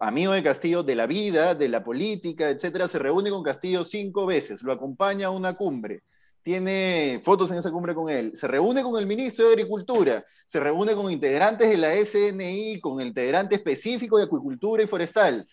amigo 0.00 0.32
de 0.32 0.42
Castillo 0.42 0.82
de 0.82 0.94
la 0.94 1.06
vida, 1.06 1.54
de 1.54 1.68
la 1.68 1.82
política, 1.84 2.50
etcétera, 2.50 2.88
se 2.88 2.98
reúne 2.98 3.30
con 3.30 3.42
Castillo 3.42 3.84
cinco 3.84 4.26
veces, 4.26 4.62
lo 4.62 4.72
acompaña 4.72 5.28
a 5.28 5.30
una 5.30 5.56
cumbre 5.56 6.02
tiene 6.48 7.20
fotos 7.22 7.50
en 7.50 7.58
esa 7.58 7.70
cumbre 7.70 7.94
con 7.94 8.08
él, 8.08 8.32
se 8.34 8.48
reúne 8.48 8.82
con 8.82 8.98
el 8.98 9.06
ministro 9.06 9.44
de 9.44 9.52
Agricultura, 9.52 10.24
se 10.46 10.58
reúne 10.58 10.94
con 10.94 11.12
integrantes 11.12 11.68
de 11.68 11.76
la 11.76 11.94
SNI, 11.94 12.80
con 12.80 13.02
el 13.02 13.08
integrante 13.08 13.56
específico 13.56 14.16
de 14.16 14.24
Acuicultura 14.24 14.82
y 14.82 14.86
Forestal, 14.86 15.46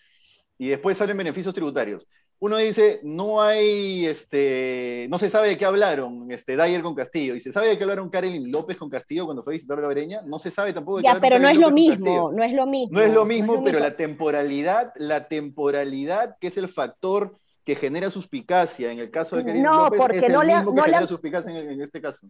y 0.56 0.68
después 0.68 0.96
salen 0.96 1.18
beneficios 1.18 1.54
tributarios. 1.54 2.06
Uno 2.38 2.58
dice, 2.58 3.00
no 3.02 3.40
hay, 3.40 4.04
este, 4.04 5.06
no 5.08 5.18
se 5.18 5.30
sabe 5.30 5.48
de 5.48 5.56
qué 5.56 5.64
hablaron 5.64 6.30
este, 6.30 6.54
Dyer 6.56 6.82
con 6.82 6.94
Castillo, 6.94 7.34
y 7.34 7.40
se 7.40 7.50
sabe 7.50 7.68
de 7.68 7.78
qué 7.78 7.84
hablaron 7.84 8.10
Karen 8.10 8.50
López 8.50 8.76
con 8.76 8.90
Castillo 8.90 9.24
cuando 9.24 9.42
fue 9.42 9.54
a 9.54 9.56
visitar 9.56 9.78
la 9.78 9.88
Breña, 9.88 10.20
no 10.22 10.38
se 10.38 10.50
sabe 10.50 10.74
tampoco 10.74 10.98
de 10.98 11.04
qué 11.04 11.08
Ya, 11.08 11.20
pero 11.20 11.38
no 11.38 11.48
es, 11.48 11.58
lo 11.58 11.70
mismo, 11.70 12.30
no 12.32 12.42
es 12.42 12.52
lo 12.52 12.66
mismo, 12.66 12.98
no 12.98 13.04
es 13.04 13.12
lo 13.12 13.24
mismo. 13.24 13.64
pero 13.64 13.78
la 13.78 13.96
temporalidad, 13.96 14.92
la 14.96 15.28
temporalidad, 15.28 16.36
que 16.38 16.48
es 16.48 16.56
el 16.58 16.68
factor 16.68 17.38
que 17.64 17.74
genera 17.74 18.10
suspicacia 18.10 18.92
en 18.92 19.00
el 19.00 19.10
caso 19.10 19.36
de 19.36 19.44
Karim 19.44 19.62
no, 19.62 19.84
López 19.84 20.00
porque 20.00 20.18
es 20.18 20.28
no 20.28 20.42
el 20.42 20.48
le, 20.48 20.56
mismo 20.56 20.74
que 20.74 20.82
genera 20.82 21.06
suspicacia 21.06 21.58
en, 21.58 21.80
este 21.80 22.00
caso. 22.00 22.20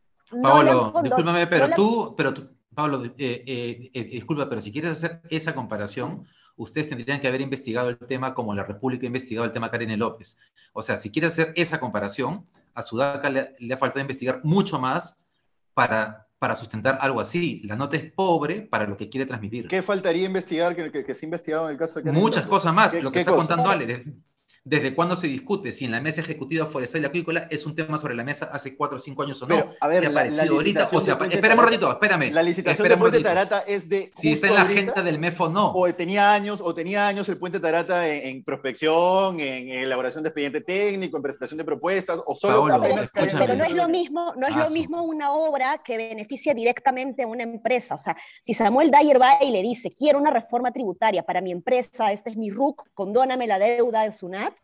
Pablo, 0.43 0.95
discúlpame, 1.03 1.47
pero 1.47 1.69
tú, 1.71 2.15
pero 2.17 2.33
tú, 2.33 2.49
Pablo, 2.75 3.05
eh, 3.05 3.11
eh, 3.19 3.91
eh, 3.93 4.05
disculpa, 4.05 4.49
pero 4.49 4.61
si 4.61 4.71
quieres 4.71 4.93
hacer 4.93 5.21
esa 5.31 5.55
comparación, 5.55 6.27
ustedes 6.57 6.89
tendrían 6.89 7.21
que 7.21 7.29
haber 7.29 7.41
investigado 7.41 7.89
el 7.89 7.99
tema 7.99 8.35
como 8.35 8.55
la 8.55 8.65
República 8.65 9.05
ha 9.05 9.07
investigado 9.07 9.45
el 9.45 9.53
tema 9.53 9.71
Karen 9.71 9.99
López. 9.99 10.39
O 10.73 10.83
sea, 10.83 10.97
si 10.97 11.11
quieres 11.11 11.33
hacer 11.33 11.53
esa 11.57 11.81
comparación, 11.81 12.47
a 12.75 12.83
Sudaca 12.83 13.31
le, 13.31 13.55
le 13.59 13.75
ha 13.75 13.77
faltado 13.77 14.01
investigar 14.01 14.41
mucho 14.45 14.79
más 14.79 15.19
para, 15.75 16.27
para 16.39 16.55
sustentar 16.55 16.99
algo 17.01 17.21
así. 17.21 17.63
La 17.65 17.77
nota 17.77 17.97
es 17.97 18.13
pobre 18.13 18.63
para 18.63 18.87
lo 18.87 18.97
que 18.97 19.09
quiere 19.09 19.27
transmitir. 19.27 19.69
¿Qué 19.69 19.83
faltaría 19.83 20.27
investigar 20.27 20.75
que, 20.75 20.91
que, 20.91 21.05
que 21.05 21.15
se 21.15 21.25
ha 21.25 21.29
investigado 21.29 21.67
en 21.67 21.73
el 21.73 21.79
caso 21.79 21.95
de 21.95 22.05
Karen 22.05 22.21
Muchas 22.21 22.47
cosas 22.47 22.75
más. 22.75 22.95
Lo 23.03 23.13
que 23.13 23.21
está 23.21 23.33
contando 23.33 23.71
Ale, 23.71 24.05
desde 24.67 24.97
cuándo 24.97 25.15
se 25.15 25.29
discute 25.29 25.71
si 25.71 25.85
en 25.85 25.93
la 25.93 26.01
mesa 26.01 26.23
ejecutiva 26.23 26.67
forestal 26.67 27.03
y 27.03 27.05
acuícola 27.05 27.47
es 27.51 27.67
un 27.67 27.77
tema 27.77 27.99
sobre 27.99 28.17
la 28.17 28.25
mesa 28.25 28.51
hace 28.53 28.77
cuatro 28.77 28.97
o 28.97 28.99
cinco 28.99 29.23
años 29.23 29.41
o 29.41 29.47
no. 29.47 29.55
Pero, 29.55 29.71
a 29.81 29.87
ver, 29.87 30.01
si 30.01 30.07
ha 30.07 30.09
aparecido 30.09 30.55
ahorita 30.57 30.89
o 30.93 31.01
sea, 31.01 31.19
Esperemos 31.31 31.65
un 31.65 31.71
ratito, 31.71 31.93
espérame. 31.93 32.33
La 32.33 32.43
licitación 32.43 32.89
del 32.89 32.99
puente 32.99 33.21
Tarata 33.23 33.61
es 33.61 33.89
de. 33.89 34.11
Si 34.13 34.33
está 34.33 34.49
en 34.49 34.55
la 34.55 34.63
agenda 34.63 35.03
del 35.03 35.21
MEF 35.21 35.41
o 35.41 35.49
no. 35.49 35.73
O 35.73 35.95
tenía 35.95 36.33
años, 36.33 36.61
o 36.61 36.75
tenía 36.75 37.07
años 37.07 37.29
el 37.29 37.39
puente 37.39 37.61
Tarata 37.61 38.09
en, 38.09 38.43
prospección, 38.43 39.39
en, 39.39 39.69
elaboración 39.69 40.25
de 40.25 40.31
expediente 40.31 40.61
técnico, 40.63 41.17
en 41.17 41.23
presentación 41.23 41.59
de 41.59 41.65
propuestas, 41.65 42.21
o 42.27 42.35
solo. 42.35 42.67
Paolo, 42.67 43.09
pero, 43.15 43.29
pero, 43.39 43.55
no 43.55 43.65
es 43.65 43.73
lo 43.73 43.89
mismo, 43.89 44.35
no 44.37 44.49
es 44.49 44.57
lo 44.57 44.69
mismo 44.71 45.03
una 45.03 45.31
obra 45.33 45.81
que 45.85 45.97
beneficia 45.97 46.55
directamente 46.55 47.23
a 47.23 47.29
una 47.29 47.45
empresa. 47.45 47.95
O 47.95 47.99
sea, 47.99 48.17
si 48.43 48.53
Samuel 48.53 48.91
Dyer 48.91 49.23
va 49.23 49.45
y 49.45 49.53
le 49.53 49.63
dice, 49.63 49.93
quiero 49.93 50.19
una 50.19 50.33
reforma 50.33 50.73
tributaria 50.73 51.23
para 51.23 51.41
mi 51.41 51.53
empresa, 51.53 52.11
este 52.11 52.31
es 52.31 52.37
mi 52.37 52.51
RUC, 52.51 52.89
condóname 52.95 53.47
la 53.47 53.61
deuda 53.61 54.03
de 54.03 54.11
SUNAT 54.11 54.56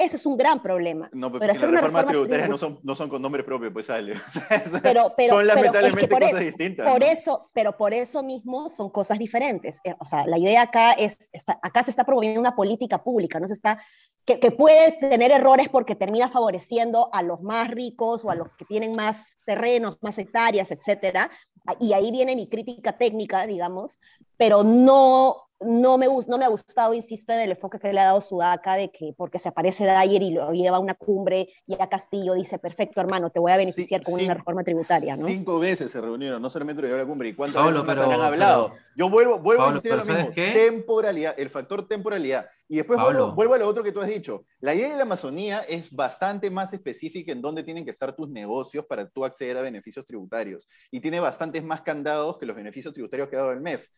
ese 0.00 0.16
es 0.16 0.24
un 0.24 0.36
gran 0.36 0.62
problema. 0.62 1.10
No, 1.12 1.30
pero, 1.30 1.46
las 1.46 1.60
reformas 1.60 2.06
tributarias 2.06 2.48
no 2.48 2.56
son, 2.56 2.80
no 2.82 2.94
son 2.96 3.10
con 3.10 3.20
nombre 3.20 3.44
propio, 3.44 3.70
pues 3.72 3.86
sale. 3.86 4.14
Pero, 4.82 5.12
pero, 5.16 5.34
son 5.34 5.46
lamentablemente 5.46 6.08
cosas 6.08 6.32
e-, 6.32 6.44
distintas. 6.46 6.90
Por 6.90 7.02
eso, 7.04 7.50
pero 7.52 7.76
por 7.76 7.92
eso 7.92 8.22
mismo 8.22 8.68
son 8.68 8.90
cosas 8.90 9.18
diferentes. 9.18 9.80
Eh, 9.84 9.94
o 9.98 10.06
sea, 10.06 10.26
la 10.26 10.38
idea 10.38 10.62
acá 10.62 10.92
es, 10.92 11.30
acá 11.62 11.84
se 11.84 11.90
está 11.90 12.04
promoviendo 12.04 12.40
una 12.40 12.56
política 12.56 13.02
pública, 13.02 13.38
no 13.38 13.46
se 13.46 13.54
está, 13.54 13.82
que, 14.24 14.40
que, 14.40 14.50
puede 14.50 14.92
tener 14.92 15.30
errores 15.30 15.68
porque 15.68 15.94
termina 15.94 16.28
favoreciendo 16.28 17.10
a 17.12 17.22
los 17.22 17.42
más 17.42 17.68
ricos 17.68 18.24
o 18.24 18.30
a 18.30 18.34
los 18.34 18.48
que 18.56 18.64
tienen 18.64 18.96
más 18.96 19.36
terrenos, 19.44 19.98
más 20.00 20.18
hectáreas, 20.18 20.70
etcétera. 20.70 21.30
Y 21.78 21.92
ahí 21.92 22.10
viene 22.10 22.36
mi 22.36 22.48
crítica 22.48 22.96
técnica, 22.96 23.46
digamos, 23.46 24.00
pero 24.36 24.64
no 24.64 25.49
no 25.60 25.98
me, 25.98 26.06
no 26.06 26.38
me 26.38 26.44
ha 26.44 26.48
gustado, 26.48 26.94
insisto, 26.94 27.32
en 27.32 27.40
el 27.40 27.50
enfoque 27.50 27.78
que 27.78 27.92
le 27.92 28.00
ha 28.00 28.04
dado 28.04 28.20
Sudaca 28.20 28.76
de 28.76 28.90
que 28.90 29.12
porque 29.16 29.38
se 29.38 29.48
aparece 29.48 29.84
Dyer 29.84 30.22
y 30.22 30.30
lo 30.32 30.52
lleva 30.52 30.78
a 30.78 30.80
una 30.80 30.94
cumbre 30.94 31.48
y 31.66 31.74
a 31.80 31.88
Castillo 31.88 32.34
dice, 32.34 32.58
perfecto 32.58 33.00
hermano, 33.00 33.30
te 33.30 33.40
voy 33.40 33.52
a 33.52 33.56
beneficiar 33.56 34.02
con 34.02 34.14
una 34.14 34.34
reforma 34.34 34.64
tributaria, 34.64 35.16
¿no? 35.16 35.26
Cinco 35.26 35.58
veces 35.58 35.90
se 35.90 36.00
reunieron, 36.00 36.40
no 36.40 36.48
solamente 36.48 36.80
lo 36.80 36.88
llevó 36.88 37.00
a 37.00 37.02
la 37.02 37.08
cumbre. 37.08 37.28
¿Y 37.28 37.34
cuántas 37.34 37.64
veces 37.66 37.82
pero, 37.86 38.10
han 38.10 38.20
hablado? 38.20 38.72
Yo 38.96 39.10
vuelvo, 39.10 39.38
vuelvo 39.38 39.64
a 39.64 39.74
decir 39.74 39.90
lo 39.90 40.04
mismo, 40.04 40.30
temporalidad, 40.34 41.34
el 41.38 41.50
factor 41.50 41.86
temporalidad. 41.86 42.46
Y 42.68 42.76
después 42.76 43.00
vuelvo, 43.00 43.32
vuelvo, 43.32 43.54
a 43.54 43.58
lo 43.58 43.66
otro 43.66 43.82
que 43.82 43.90
tú 43.90 44.00
has 44.00 44.08
dicho. 44.08 44.44
La 44.60 44.74
idea 44.74 44.88
de 44.88 44.96
la 44.96 45.02
Amazonía 45.02 45.60
es 45.60 45.90
bastante 45.90 46.50
más 46.50 46.72
específica 46.72 47.32
en 47.32 47.42
dónde 47.42 47.64
tienen 47.64 47.84
que 47.84 47.90
estar 47.90 48.14
tus 48.14 48.30
negocios 48.30 48.86
para 48.86 49.08
tú 49.08 49.24
acceder 49.24 49.58
a 49.58 49.62
beneficios 49.62 50.06
tributarios. 50.06 50.68
Y 50.90 51.00
tiene 51.00 51.18
bastantes 51.18 51.64
más 51.64 51.82
candados 51.82 52.38
que 52.38 52.46
los 52.46 52.54
beneficios 52.54 52.94
tributarios 52.94 53.28
que 53.28 53.36
ha 53.36 53.40
dado 53.40 53.52
el 53.52 53.60
MEF. 53.60 53.88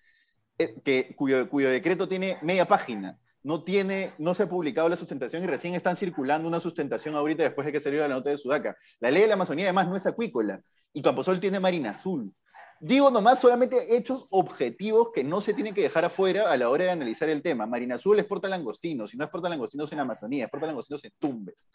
Eh, 0.63 0.75
que, 0.85 1.15
cuyo, 1.17 1.49
cuyo 1.49 1.71
decreto 1.71 2.09
tiene 2.09 2.39
media 2.43 2.67
página. 2.67 3.19
No, 3.43 3.65
tiene, 3.65 4.13
no 4.19 4.35
se 4.35 4.45
ha 4.45 4.49
publicado 4.49 4.89
la 4.89 4.97
sustentación 4.97 5.43
y 5.43 5.47
recién 5.47 5.75
están 5.75 5.97
circulando 5.97 6.47
una 6.47 6.61
sustentación 6.61 7.17
ahorita 7.17 7.43
después 7.43 7.67
de 7.67 7.73
que 7.73 7.81
salió 7.81 8.01
la 8.01 8.09
nota 8.09 8.31
de 8.31 8.39
Sudaca. 8.39 8.77
La 9.01 9.11
ley 9.11 9.23
de 9.23 9.29
la 9.29 9.35
Amazonía 9.35 9.67
además 9.67 9.89
no 9.89 9.97
es 9.97 10.07
acuícola 10.07 10.61
y 10.93 11.03
Camposol 11.03 11.41
tiene 11.41 11.59
marina 11.59 11.91
azul. 11.91 12.33
Digo 12.81 13.11
nomás 13.11 13.41
solamente 13.41 13.97
hechos 13.97 14.27
objetivos 14.31 15.11
que 15.15 15.23
no 15.23 15.41
se 15.41 15.55
tienen 15.55 15.73
que 15.73 15.83
dejar 15.83 16.05
afuera 16.05 16.51
a 16.51 16.57
la 16.57 16.69
hora 16.69 16.85
de 16.85 16.91
analizar 16.91 17.29
el 17.29 17.41
tema. 17.41 17.65
Marina 17.65 17.95
Azul 17.95 18.19
exporta 18.19 18.49
langostinos, 18.49 19.11
si 19.11 19.17
no 19.17 19.23
exporta 19.23 19.49
langostinos 19.49 19.93
en 19.93 20.01
Amazonía, 20.01 20.45
exporta 20.45 20.67
langostinos 20.67 21.05
en 21.05 21.13
Tumbes. 21.17 21.69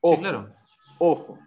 Ojo, 0.00 0.20
claro. 0.20 0.54
ojo, 0.98 1.38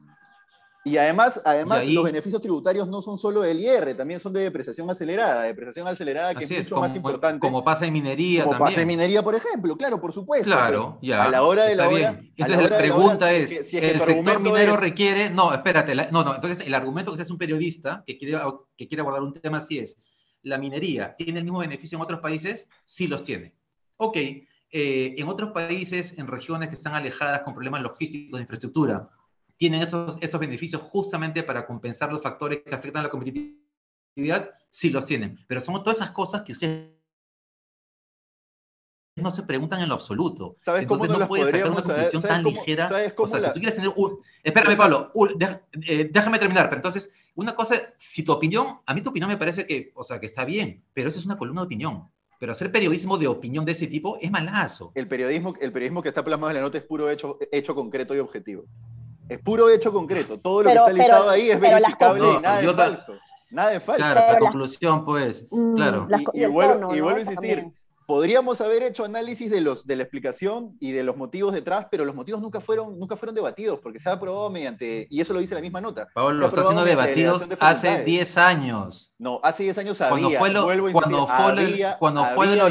y 0.83 0.97
además, 0.97 1.39
además 1.45 1.87
los 1.87 2.03
beneficios 2.03 2.41
tributarios 2.41 2.87
no 2.87 3.01
son 3.01 3.17
solo 3.17 3.41
del 3.41 3.59
IR, 3.59 3.95
también 3.95 4.19
son 4.19 4.33
de 4.33 4.41
depreciación 4.41 4.89
acelerada, 4.89 5.43
depreciación 5.43 5.87
acelerada 5.87 6.33
que 6.33 6.43
es 6.43 6.51
mucho 6.51 6.81
más 6.81 6.95
importante. 6.95 7.39
Como 7.39 7.63
pasa 7.63 7.85
en 7.85 7.93
minería 7.93 8.43
como 8.43 8.57
pasa 8.57 8.81
en 8.81 8.87
minería, 8.87 9.21
por 9.23 9.35
ejemplo, 9.35 9.77
claro, 9.77 10.01
por 10.01 10.11
supuesto. 10.11 10.49
Claro, 10.49 10.97
ya. 11.01 11.25
A 11.25 11.29
la 11.29 11.43
hora 11.43 11.65
de 11.65 11.75
la 11.75 11.87
hora, 11.87 12.19
Entonces 12.35 12.69
la, 12.69 12.77
pregunta 12.77 13.31
es, 13.31 13.73
¿el 13.73 14.01
sector 14.01 14.39
minero 14.39 14.75
requiere...? 14.75 15.29
No, 15.29 15.53
espérate, 15.53 15.93
no, 16.11 16.23
no, 16.23 16.33
entonces 16.33 16.65
el 16.65 16.73
argumento 16.73 17.11
que 17.11 17.17
seas 17.17 17.29
un 17.29 17.37
periodista 17.37 18.03
que 18.07 18.17
quiere, 18.17 18.39
que 18.75 18.87
quiere 18.87 19.01
abordar 19.01 19.21
un 19.21 19.33
tema 19.33 19.57
así 19.57 19.77
es, 19.77 20.03
¿la 20.41 20.57
minería 20.57 21.15
tiene 21.15 21.39
el 21.39 21.45
mismo 21.45 21.59
beneficio 21.59 21.97
en 21.97 22.01
otros 22.01 22.21
países? 22.21 22.69
Sí 22.85 23.07
los 23.07 23.23
tiene. 23.23 23.53
Ok, 23.97 24.17
eh, 24.17 24.47
en 25.17 25.27
otros 25.27 25.51
países, 25.51 26.17
en 26.17 26.25
regiones 26.25 26.69
que 26.69 26.75
están 26.75 26.95
alejadas 26.95 27.43
con 27.43 27.53
problemas 27.53 27.83
logísticos 27.83 28.39
de 28.39 28.41
infraestructura, 28.41 29.09
tienen 29.61 29.83
estos, 29.83 30.17
estos 30.21 30.39
beneficios 30.39 30.81
justamente 30.81 31.43
para 31.43 31.67
compensar 31.67 32.11
los 32.11 32.19
factores 32.19 32.63
que 32.65 32.73
afectan 32.73 33.01
a 33.01 33.03
la 33.03 33.09
competitividad, 33.11 34.49
sí 34.71 34.89
los 34.89 35.05
tienen. 35.05 35.37
Pero 35.47 35.61
son 35.61 35.75
todas 35.83 35.97
esas 35.97 36.09
cosas 36.09 36.41
que 36.41 36.53
ustedes 36.53 36.89
no 39.17 39.29
se 39.29 39.43
preguntan 39.43 39.79
en 39.81 39.89
lo 39.89 39.93
absoluto. 39.93 40.57
¿Sabes 40.61 40.81
Entonces 40.81 41.09
no, 41.11 41.27
puedes 41.27 41.51
sacar 41.51 41.69
una 41.69 41.83
conclusión 41.83 42.23
tan 42.23 42.43
ligera. 42.43 42.89
O 43.15 43.27
sea, 43.27 43.39
si 43.39 43.53
tú 43.53 43.59
quieres 43.59 43.75
tener 43.75 43.91
un... 43.95 44.17
Espérame, 44.41 44.75
Pablo, 44.75 45.11
eh, 45.87 46.09
déjame 46.11 46.39
terminar. 46.39 46.67
Pero 46.67 46.79
entonces, 46.79 47.13
una 47.35 47.53
cosa, 47.53 47.75
si 47.99 48.23
tu 48.23 48.31
opinión, 48.31 48.79
a 48.83 48.95
mí 48.95 49.01
tu 49.01 49.11
opinión 49.11 49.29
me 49.29 49.37
parece 49.37 49.67
que, 49.67 49.91
o 49.93 50.01
sea, 50.01 50.19
que 50.19 50.25
está 50.25 50.43
bien, 50.43 50.83
pero 50.91 51.09
eso 51.09 51.19
es 51.19 51.27
una 51.27 51.37
columna 51.37 51.61
de 51.61 51.65
opinión. 51.67 52.09
Pero 52.39 52.53
hacer 52.53 52.71
periodismo 52.71 53.19
de 53.19 53.27
opinión 53.27 53.63
de 53.63 53.73
ese 53.73 53.85
tipo 53.85 54.17
es 54.19 54.31
malazo. 54.31 54.91
El 54.95 55.07
periodismo, 55.07 55.53
el 55.61 55.71
periodismo 55.71 56.01
que 56.01 56.09
está 56.09 56.23
plasmado 56.23 56.49
en 56.49 56.55
la 56.55 56.61
nota 56.61 56.79
es 56.79 56.83
puro 56.83 57.11
hecho, 57.11 57.37
hecho 57.51 57.75
concreto 57.75 58.15
y 58.15 58.19
objetivo. 58.19 58.65
Es 59.31 59.39
puro 59.39 59.69
hecho 59.69 59.93
concreto. 59.93 60.37
Todo 60.37 60.63
lo 60.63 60.69
que 60.69 60.75
está 60.75 60.91
listado 60.91 61.29
ahí 61.29 61.51
es 61.51 61.59
verificable 61.59 62.33
y 62.37 62.41
nada 62.41 62.61
es 62.61 62.75
falso. 62.75 63.13
Nada 63.49 63.73
es 63.75 63.83
falso. 63.83 64.03
Claro, 64.03 64.33
la 64.33 64.39
conclusión, 64.39 65.05
pues. 65.05 65.47
Mm, 65.49 65.75
claro. 65.75 66.07
y, 66.33 66.45
vuelvo, 66.47 66.91
a 66.91 67.19
insistir. 67.19 67.71
Podríamos 68.05 68.59
haber 68.59 68.83
hecho 68.83 69.05
análisis 69.05 69.49
de, 69.49 69.61
los, 69.61 69.87
de 69.87 69.95
la 69.95 70.03
explicación 70.03 70.75
y 70.81 70.91
de 70.91 71.03
los 71.03 71.15
motivos 71.15 71.53
detrás, 71.53 71.87
pero 71.89 72.03
los 72.03 72.13
motivos 72.13 72.41
nunca 72.41 72.59
fueron, 72.59 72.99
nunca 72.99 73.15
fueron 73.15 73.33
debatidos, 73.33 73.79
porque 73.79 73.99
se 73.99 74.09
ha 74.09 74.13
aprobado 74.13 74.49
mediante, 74.49 75.07
y 75.09 75.21
eso 75.21 75.31
lo 75.31 75.39
dice 75.39 75.55
la 75.55 75.61
misma 75.61 75.79
nota. 75.79 76.09
Pablo, 76.13 76.45
está 76.45 76.63
siendo 76.65 76.83
debatidos 76.83 77.47
hace 77.61 78.03
10 78.03 78.37
años. 78.37 79.13
No, 79.17 79.39
hace 79.43 79.63
10 79.63 79.77
años 79.77 80.01
había. 80.01 80.39
Cuando 80.39 80.65
fue 80.65 80.75
lo, 80.75 80.91
cuando 80.91 81.25
fue, 81.25 81.95
cuando 81.99 82.25
fue 82.25 82.55
lo, 82.57 82.67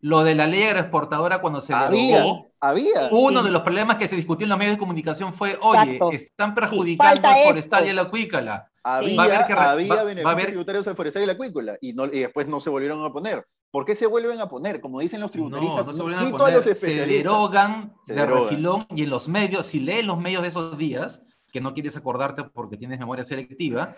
lo, 0.00 0.24
de 0.24 0.34
la 0.34 0.48
ley 0.48 0.64
agroexportadora, 0.64 1.40
cuando 1.40 1.60
se 1.60 1.72
derogó, 1.72 2.49
había. 2.60 3.08
Uno 3.10 3.42
de 3.42 3.50
los 3.50 3.62
problemas 3.62 3.96
que 3.96 4.08
se 4.08 4.16
discutió 4.16 4.44
en 4.44 4.50
los 4.50 4.58
medios 4.58 4.76
de 4.76 4.78
comunicación 4.78 5.32
fue, 5.32 5.58
oye, 5.60 5.98
están 6.12 6.54
perjudicando 6.54 7.28
al 7.28 7.44
forestal 7.44 7.86
y 7.86 7.88
a 7.90 7.94
la 7.94 8.02
acuícola. 8.02 8.70
Había, 8.82 9.22
había 9.44 10.04
beneficios 10.04 10.46
tributarios 10.46 10.88
al 10.88 10.96
forestal 10.96 11.22
y 11.22 11.24
a 11.24 11.26
la 11.26 11.32
acuícola 11.34 11.76
y, 11.80 11.92
no, 11.92 12.06
y 12.06 12.20
después 12.20 12.46
no 12.46 12.60
se 12.60 12.70
volvieron 12.70 13.04
a 13.04 13.12
poner. 13.12 13.46
¿Por 13.70 13.84
qué 13.84 13.94
se 13.94 14.06
vuelven 14.06 14.40
a 14.40 14.48
poner? 14.48 14.80
Como 14.80 15.00
dicen 15.00 15.20
los 15.20 15.30
tributaristas, 15.30 15.86
no, 15.86 15.92
no 15.92 16.08
se, 16.08 16.26
a 16.26 16.30
poner, 16.30 16.74
se 16.74 17.06
derogan 17.06 17.94
de 18.06 18.26
refilón 18.26 18.86
y 18.94 19.04
en 19.04 19.10
los 19.10 19.28
medios, 19.28 19.66
si 19.66 19.80
lees 19.80 20.04
los 20.04 20.18
medios 20.18 20.42
de 20.42 20.48
esos 20.48 20.76
días, 20.76 21.24
que 21.52 21.60
no 21.60 21.74
quieres 21.74 21.96
acordarte 21.96 22.44
porque 22.44 22.76
tienes 22.76 22.98
memoria 22.98 23.22
selectiva, 23.24 23.94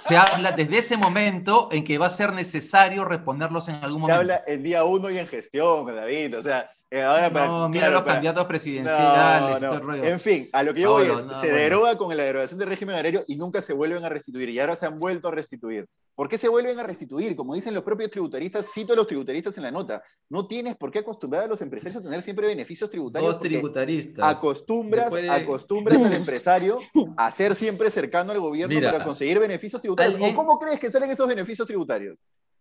se 0.00 0.16
habla 0.16 0.52
desde 0.52 0.78
ese 0.78 0.96
momento 0.96 1.68
en 1.70 1.84
que 1.84 1.98
va 1.98 2.06
a 2.06 2.10
ser 2.10 2.32
necesario 2.32 3.04
reponerlos 3.04 3.68
en 3.68 3.76
algún 3.76 4.02
momento. 4.02 4.16
Se 4.16 4.32
habla 4.32 4.44
en 4.46 4.62
día 4.62 4.84
uno 4.84 5.10
y 5.10 5.18
en 5.18 5.26
gestión, 5.26 5.86
David, 5.86 6.38
o 6.38 6.42
sea, 6.42 6.70
eh, 6.90 7.30
no, 7.32 7.68
mira 7.68 7.88
los 7.90 8.02
candidatos 8.02 8.46
presidenciales. 8.46 9.62
En 10.02 10.18
fin, 10.18 10.48
a 10.52 10.62
lo 10.62 10.74
que 10.74 10.80
yo 10.80 10.92
voy 10.92 11.08
es, 11.08 11.24
se 11.40 11.52
deroga 11.52 11.96
con 11.96 12.16
la 12.16 12.24
derogación 12.24 12.58
del 12.58 12.68
régimen 12.68 12.96
agrario 12.96 13.22
y 13.28 13.36
nunca 13.36 13.60
se 13.60 13.72
vuelven 13.72 14.04
a 14.04 14.08
restituir. 14.08 14.48
Y 14.48 14.58
ahora 14.58 14.74
se 14.74 14.86
han 14.86 14.98
vuelto 14.98 15.28
a 15.28 15.30
restituir. 15.30 15.86
¿Por 16.20 16.28
qué 16.28 16.36
se 16.36 16.50
vuelven 16.50 16.78
a 16.78 16.82
restituir? 16.82 17.34
Como 17.34 17.54
dicen 17.54 17.72
los 17.72 17.82
propios 17.82 18.10
tributaristas, 18.10 18.66
cito 18.74 18.92
a 18.92 18.96
los 18.96 19.06
tributaristas 19.06 19.56
en 19.56 19.62
la 19.62 19.70
nota, 19.70 20.02
no 20.28 20.46
tienes 20.46 20.76
por 20.76 20.90
qué 20.90 20.98
acostumbrar 20.98 21.44
a 21.44 21.46
los 21.46 21.62
empresarios 21.62 21.98
a 21.98 22.02
tener 22.02 22.20
siempre 22.20 22.46
beneficios 22.46 22.90
tributarios. 22.90 23.32
Dos 23.32 23.40
tributaristas. 23.40 24.36
Acostumbras, 24.36 25.10
acostumbras 25.30 25.96
al 25.96 26.12
empresario 26.12 26.76
a 27.16 27.30
ser 27.30 27.54
siempre 27.54 27.88
cercano 27.88 28.32
al 28.32 28.40
gobierno 28.40 28.78
para 28.82 29.02
conseguir 29.02 29.38
beneficios 29.38 29.80
tributarios. 29.80 30.20
¿O 30.20 30.34
cómo 30.34 30.58
crees 30.58 30.78
que 30.78 30.90
salen 30.90 31.10
esos 31.10 31.26
beneficios 31.26 31.66
tributarios? 31.66 32.18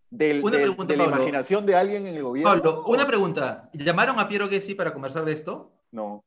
del, 0.09 0.41
una 0.41 0.57
pregunta, 0.57 0.93
de 0.93 0.97
la 0.97 1.05
imaginación 1.05 1.65
de 1.65 1.75
alguien 1.75 2.07
en 2.07 2.15
el 2.15 2.23
gobierno. 2.23 2.49
Pablo, 2.49 2.83
una 2.87 3.05
pregunta. 3.05 3.69
¿Llamaron 3.73 4.21
a 4.21 4.29
Piero 4.29 4.47
Gessi 4.47 4.73
para 4.73 4.93
conversar 4.93 5.25
de 5.25 5.33
esto? 5.33 5.73
No. 5.91 6.23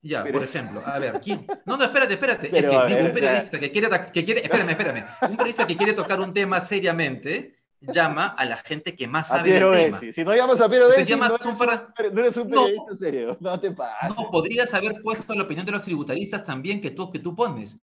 Ya, 0.00 0.24
por 0.24 0.44
ejemplo, 0.44 0.80
a 0.84 0.98
ver, 0.98 1.20
¿quién? 1.20 1.46
No, 1.66 1.76
no, 1.76 1.84
espérate, 1.84 2.14
espérate. 2.14 2.46
es 2.56 2.62
que 2.62 2.68
digo, 2.68 3.06
un 3.06 3.12
periodista 3.12 3.58
que 3.58 3.70
quiere, 3.72 3.88
que 4.12 4.24
quiere, 4.24 4.42
espérame, 4.42 4.70
espérame, 4.70 5.04
un 5.22 5.36
periodista 5.36 5.66
que 5.66 5.76
quiere 5.76 5.92
tocar 5.92 6.20
un 6.20 6.32
tema 6.32 6.60
seriamente, 6.60 7.56
llama 7.80 8.26
a 8.26 8.44
la 8.44 8.56
gente 8.56 8.94
que 8.94 9.06
más 9.06 9.28
sabe 9.28 9.52
del 9.52 9.70
tema. 9.72 10.00
Si 10.12 10.24
no 10.24 10.34
llamas 10.34 10.60
a 10.60 10.68
Piero 10.68 10.90
Gessi, 10.90 11.14
no, 11.16 11.24
eres 11.26 11.46
un, 11.46 11.58
no 11.58 12.20
eres 12.20 12.36
un 12.36 12.48
periodista 12.48 12.96
serio, 12.96 13.36
no 13.40 13.60
te 13.60 13.70
pases. 13.72 14.16
No, 14.16 14.30
podrías 14.30 14.72
haber 14.74 15.00
puesto 15.02 15.34
la 15.34 15.44
opinión 15.44 15.66
de 15.66 15.72
los 15.72 15.82
tributaristas 15.82 16.44
también 16.44 16.80
que 16.80 16.90
tú, 16.90 17.10
que 17.10 17.18
tú 17.18 17.34
pones 17.34 17.80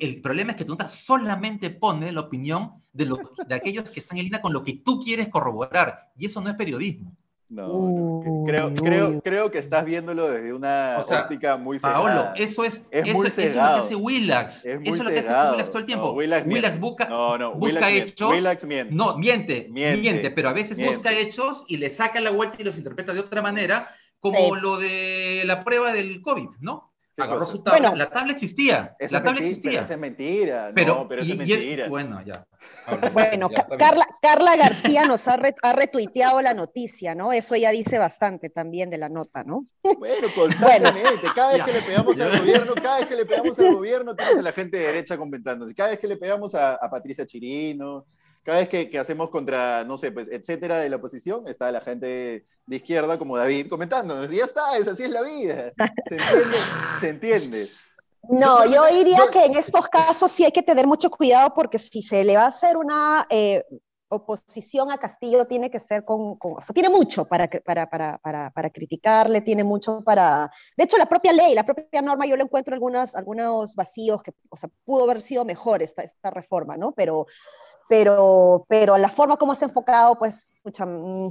el 0.00 0.20
problema 0.20 0.52
es 0.52 0.56
que 0.56 0.64
nota 0.64 0.88
solamente 0.88 1.70
pone 1.70 2.10
la 2.10 2.22
opinión 2.22 2.82
de, 2.92 3.14
de 3.46 3.54
aquellos 3.54 3.90
que 3.90 4.00
están 4.00 4.18
en 4.18 4.24
línea 4.24 4.40
con 4.40 4.52
lo 4.52 4.64
que 4.64 4.74
tú 4.84 4.98
quieres 4.98 5.28
corroborar, 5.28 6.10
y 6.16 6.26
eso 6.26 6.40
no 6.40 6.50
es 6.50 6.56
periodismo. 6.56 7.16
No, 7.50 8.44
creo, 8.44 8.74
creo, 8.74 9.22
creo, 9.22 9.50
que 9.50 9.58
estás 9.58 9.86
viéndolo 9.86 10.28
desde 10.28 10.52
una 10.52 10.98
óptica 10.98 11.56
muy 11.56 11.78
cerrada. 11.78 12.02
Paolo, 12.02 12.32
eso 12.36 12.62
es, 12.62 12.86
eso, 12.90 13.24
es 13.24 13.54
lo 13.54 13.62
que 13.62 13.78
hace 13.78 13.94
Willax. 13.94 14.66
eso 14.66 14.80
es 14.84 14.98
lo 14.98 15.10
que 15.10 15.20
hace 15.20 15.32
Willax 15.32 15.70
todo 15.70 15.78
el 15.78 15.86
tiempo. 15.86 16.12
Willax, 16.12 16.78
busca, 16.78 17.08
busca 17.54 17.90
hechos. 17.90 18.30
miente. 18.64 18.94
No, 18.94 19.16
miente, 19.16 19.66
miente, 19.70 20.30
pero 20.30 20.50
a 20.50 20.52
veces 20.52 20.78
busca 20.78 21.10
hechos 21.12 21.64
y 21.68 21.78
le 21.78 21.88
saca 21.88 22.20
la 22.20 22.30
vuelta 22.30 22.58
y 22.60 22.64
los 22.64 22.76
interpreta 22.76 23.14
de 23.14 23.20
otra 23.20 23.40
manera, 23.40 23.94
como 24.20 24.56
lo 24.56 24.76
de 24.76 25.42
la 25.46 25.64
prueba 25.64 25.92
del 25.92 26.20
COVID, 26.20 26.50
¿no? 26.60 26.92
Agarró 27.18 27.46
su 27.46 27.62
tabla. 27.62 27.94
la 27.94 28.10
tabla 28.10 28.32
existía. 28.32 28.96
La 28.98 29.22
tabla 29.22 29.40
existía. 29.40 29.82
Pero 29.82 29.94
es 29.94 29.98
mentira. 29.98 30.72
Pero, 30.74 31.06
pero 31.08 31.22
es 31.22 31.36
mentira. 31.36 31.88
bueno, 31.88 32.22
ya. 32.22 32.46
Bueno, 33.12 33.48
Carla, 33.78 34.06
Carla, 34.20 34.56
García 34.56 35.04
nos 35.04 35.28
ha, 35.28 35.36
retuiteado 35.36 36.40
la 36.42 36.54
noticia, 36.54 37.14
¿no? 37.14 37.32
Eso 37.32 37.54
ella 37.54 37.70
dice 37.70 37.98
bastante 37.98 38.50
también 38.50 38.90
de 38.90 38.98
la 38.98 39.08
nota, 39.08 39.44
¿no? 39.44 39.66
Bueno, 39.82 40.26
constantemente. 40.34 41.28
Cada 41.34 41.52
vez 41.52 41.64
que 41.64 41.72
le 41.72 41.82
pegamos 41.82 42.20
al 42.20 42.38
gobierno, 42.38 42.74
cada 42.74 42.98
vez 42.98 43.06
que 43.06 43.16
le 43.16 43.26
pegamos 43.26 43.58
al 43.58 43.74
gobierno, 43.74 44.16
tienes 44.16 44.38
a 44.38 44.42
la 44.42 44.52
gente 44.52 44.78
de 44.78 44.86
derecha 44.86 45.16
comentándose. 45.16 45.74
Cada 45.74 45.90
vez 45.90 45.98
que 45.98 46.08
le 46.08 46.16
pegamos 46.16 46.54
a, 46.54 46.74
a 46.74 46.90
Patricia 46.90 47.26
Chirino, 47.26 48.06
cada 48.48 48.60
vez 48.60 48.70
que, 48.70 48.98
hacemos 48.98 49.28
contra, 49.28 49.84
no 49.84 49.98
sé, 49.98 50.10
pues, 50.10 50.26
etcétera, 50.30 50.78
de 50.78 50.88
la 50.88 50.96
oposición, 50.96 51.46
está 51.46 51.70
la 51.70 51.82
gente 51.82 52.46
de 52.64 52.76
izquierda 52.76 53.18
como 53.18 53.36
David 53.36 53.68
comentándonos. 53.68 54.32
Y 54.32 54.36
ya 54.36 54.46
está, 54.46 54.74
es 54.78 54.88
así 54.88 55.02
es 55.02 55.10
la 55.10 55.20
vida. 55.20 55.70
¿Se 56.08 56.14
entiende? 56.14 56.56
Se 56.98 57.08
entiende. 57.10 57.68
No, 58.30 58.64
yo 58.64 58.86
diría 58.86 59.28
que 59.30 59.44
en 59.44 59.54
estos 59.54 59.86
casos 59.88 60.32
sí 60.32 60.46
hay 60.46 60.52
que 60.52 60.62
tener 60.62 60.86
mucho 60.86 61.10
cuidado 61.10 61.52
porque 61.54 61.78
si 61.78 62.00
se 62.00 62.24
le 62.24 62.36
va 62.36 62.44
a 62.44 62.48
hacer 62.48 62.78
una, 62.78 63.26
eh, 63.28 63.66
oposición 64.08 64.90
a 64.90 64.98
Castillo 64.98 65.46
tiene 65.46 65.70
que 65.70 65.78
ser 65.78 66.04
con, 66.04 66.36
o 66.40 66.60
sea, 66.60 66.72
tiene 66.72 66.88
mucho 66.88 67.26
para, 67.26 67.48
para, 67.48 67.88
para, 67.88 68.18
para, 68.18 68.50
para 68.50 68.70
criticarle, 68.70 69.42
tiene 69.42 69.64
mucho 69.64 70.02
para, 70.02 70.50
de 70.76 70.84
hecho 70.84 70.96
la 70.96 71.06
propia 71.06 71.32
ley, 71.32 71.54
la 71.54 71.64
propia 71.64 72.02
norma, 72.02 72.26
yo 72.26 72.36
le 72.36 72.42
encuentro 72.42 72.74
algunas, 72.74 73.14
algunos 73.14 73.74
vacíos 73.74 74.22
que, 74.22 74.32
o 74.48 74.56
sea, 74.56 74.70
pudo 74.84 75.04
haber 75.04 75.20
sido 75.20 75.44
mejor 75.44 75.82
esta, 75.82 76.02
esta 76.02 76.30
reforma, 76.30 76.76
¿no? 76.76 76.92
Pero, 76.92 77.26
pero, 77.88 78.66
pero 78.68 78.96
la 78.96 79.08
forma 79.08 79.36
como 79.36 79.54
se 79.54 79.64
ha 79.64 79.68
enfocado, 79.68 80.18
pues, 80.18 80.52
mm, 80.64 81.28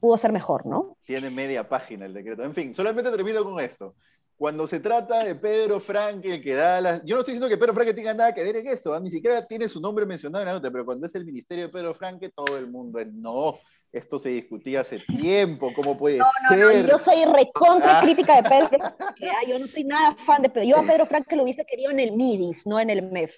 pudo 0.00 0.16
ser 0.16 0.32
mejor, 0.32 0.66
¿no? 0.66 0.96
Tiene 1.04 1.30
media 1.30 1.68
página 1.68 2.06
el 2.06 2.14
decreto. 2.14 2.44
En 2.44 2.54
fin, 2.54 2.74
solamente 2.74 3.10
termino 3.10 3.44
con 3.44 3.58
esto 3.60 3.94
cuando 4.38 4.68
se 4.68 4.78
trata 4.78 5.24
de 5.24 5.34
Pedro 5.34 5.80
Franque, 5.80 6.36
el 6.36 6.42
que 6.42 6.54
da 6.54 6.80
las... 6.80 7.02
Yo 7.04 7.16
no 7.16 7.22
estoy 7.22 7.34
diciendo 7.34 7.48
que 7.48 7.58
Pedro 7.58 7.74
Franque 7.74 7.92
tenga 7.92 8.14
nada 8.14 8.32
que 8.32 8.44
ver 8.44 8.56
en 8.56 8.68
eso, 8.68 8.94
¿ah? 8.94 9.00
ni 9.00 9.10
siquiera 9.10 9.44
tiene 9.44 9.68
su 9.68 9.80
nombre 9.80 10.06
mencionado 10.06 10.42
en 10.42 10.46
la 10.46 10.54
nota, 10.54 10.70
pero 10.70 10.84
cuando 10.84 11.06
es 11.06 11.14
el 11.16 11.24
ministerio 11.24 11.66
de 11.66 11.72
Pedro 11.72 11.92
Franque, 11.92 12.30
todo 12.30 12.56
el 12.56 12.68
mundo 12.70 13.00
es, 13.00 13.12
no, 13.12 13.58
esto 13.90 14.16
se 14.16 14.28
discutía 14.28 14.82
hace 14.82 15.00
tiempo, 15.00 15.72
¿cómo 15.74 15.98
puede 15.98 16.20
ser? 16.48 16.58
No, 16.58 16.88
yo 16.88 16.98
soy 16.98 17.24
recontra 17.24 17.98
ah. 17.98 18.02
crítica 18.02 18.40
de 18.40 18.48
Pedro 18.48 18.68
Franque, 18.68 19.28
¿ah? 19.28 19.48
yo 19.48 19.58
no 19.58 19.66
soy 19.66 19.82
nada 19.82 20.14
fan 20.14 20.40
de 20.40 20.50
Pedro, 20.50 20.68
yo 20.68 20.78
a 20.78 20.82
Pedro 20.84 21.06
Franque 21.06 21.34
lo 21.34 21.42
hubiese 21.42 21.64
querido 21.64 21.90
en 21.90 21.98
el 21.98 22.12
MIDIS, 22.12 22.64
no 22.64 22.78
en 22.78 22.90
el 22.90 23.10
MEF, 23.10 23.34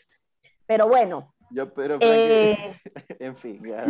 pero 0.66 0.86
bueno. 0.86 1.34
Yo 1.50 1.72
Pedro 1.72 1.96
Franque, 1.98 2.52
eh, 2.52 2.80
en 3.20 3.36
fin, 3.38 3.58
ya, 3.64 3.86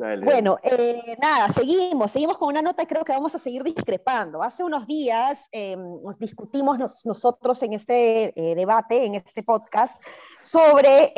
bueno, 0.00 0.56
eh, 0.62 1.16
nada, 1.20 1.50
seguimos, 1.50 2.10
seguimos 2.10 2.38
con 2.38 2.48
una 2.48 2.62
nota 2.62 2.82
y 2.82 2.86
creo 2.86 3.04
que 3.04 3.12
vamos 3.12 3.34
a 3.34 3.38
seguir 3.38 3.62
discrepando. 3.62 4.42
Hace 4.42 4.64
unos 4.64 4.86
días 4.86 5.46
eh, 5.52 5.76
nos 5.76 6.18
discutimos 6.18 6.78
nosotros 7.04 7.62
en 7.62 7.74
este 7.74 8.32
eh, 8.34 8.54
debate, 8.54 9.04
en 9.04 9.16
este 9.16 9.42
podcast, 9.42 10.00
sobre 10.40 11.12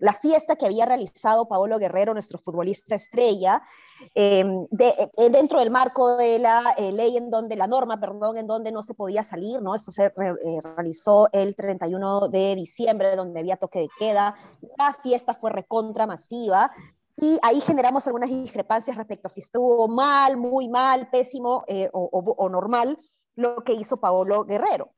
la 0.00 0.12
fiesta 0.14 0.56
que 0.56 0.64
había 0.64 0.86
realizado 0.86 1.48
Paolo 1.48 1.78
Guerrero, 1.78 2.14
nuestro 2.14 2.38
futbolista 2.38 2.94
estrella, 2.94 3.62
dentro 4.14 5.58
del 5.58 5.70
marco 5.70 6.16
de 6.16 6.38
la 6.38 6.74
ley 6.78 7.18
en 7.18 7.30
donde, 7.30 7.56
la 7.56 7.66
norma, 7.66 8.00
perdón, 8.00 8.38
en 8.38 8.46
donde 8.46 8.72
no 8.72 8.82
se 8.82 8.94
podía 8.94 9.22
salir, 9.22 9.60
¿no? 9.60 9.74
Esto 9.74 9.90
se 9.90 10.12
realizó 10.62 11.28
el 11.32 11.54
31 11.54 12.28
de 12.28 12.54
diciembre, 12.56 13.16
donde 13.16 13.40
había 13.40 13.56
toque 13.56 13.80
de 13.80 13.88
queda. 13.98 14.34
La 14.78 14.94
fiesta 15.02 15.34
fue 15.34 15.50
recontra 15.50 16.06
masiva 16.06 16.70
y 17.20 17.38
ahí 17.42 17.60
generamos 17.60 18.06
algunas 18.06 18.30
discrepancias 18.30 18.96
respecto 18.96 19.26
a 19.26 19.30
si 19.30 19.40
estuvo 19.40 19.88
mal, 19.88 20.36
muy 20.36 20.68
mal, 20.68 21.10
pésimo 21.10 21.64
eh, 21.66 21.88
o, 21.92 22.48
normal 22.48 22.98
lo 23.34 23.62
que 23.64 23.72
hizo 23.72 23.98
Paolo 23.98 24.44
Guerrero. 24.44 24.92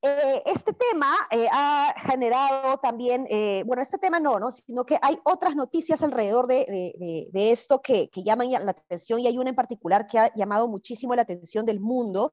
Eh, 0.00 0.42
este 0.46 0.72
tema 0.72 1.14
eh, 1.30 1.48
ha 1.52 1.94
generado 1.96 2.78
también, 2.78 3.26
bueno, 3.66 3.82
este 3.82 3.98
tema 3.98 4.18
no, 4.18 4.40
¿no? 4.40 4.50
Sino 4.50 4.84
que 4.84 4.98
hay 5.00 5.16
otras 5.24 5.54
noticias 5.54 6.02
alrededor 6.02 6.48
de, 6.48 7.28
de, 7.32 7.52
esto 7.52 7.80
que, 7.80 8.08
que, 8.10 8.24
llaman 8.24 8.50
la 8.50 8.72
atención 8.72 9.20
y 9.20 9.28
hay 9.28 9.38
una 9.38 9.50
en 9.50 9.56
particular 9.56 10.06
que 10.06 10.18
ha 10.18 10.32
llamado 10.34 10.66
muchísimo 10.66 11.14
la 11.14 11.22
atención 11.22 11.64
del 11.64 11.78
mundo. 11.78 12.32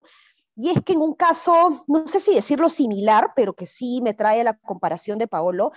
Y 0.55 0.71
es 0.71 0.83
que 0.83 0.93
en 0.93 1.01
un 1.01 1.13
caso, 1.13 1.85
no 1.87 2.05
sé 2.07 2.19
si 2.19 2.35
decirlo 2.35 2.69
similar, 2.69 3.31
pero 3.35 3.53
que 3.53 3.65
sí 3.65 4.01
me 4.03 4.13
trae 4.13 4.43
la 4.43 4.57
comparación 4.57 5.17
de 5.17 5.27
Paolo, 5.27 5.71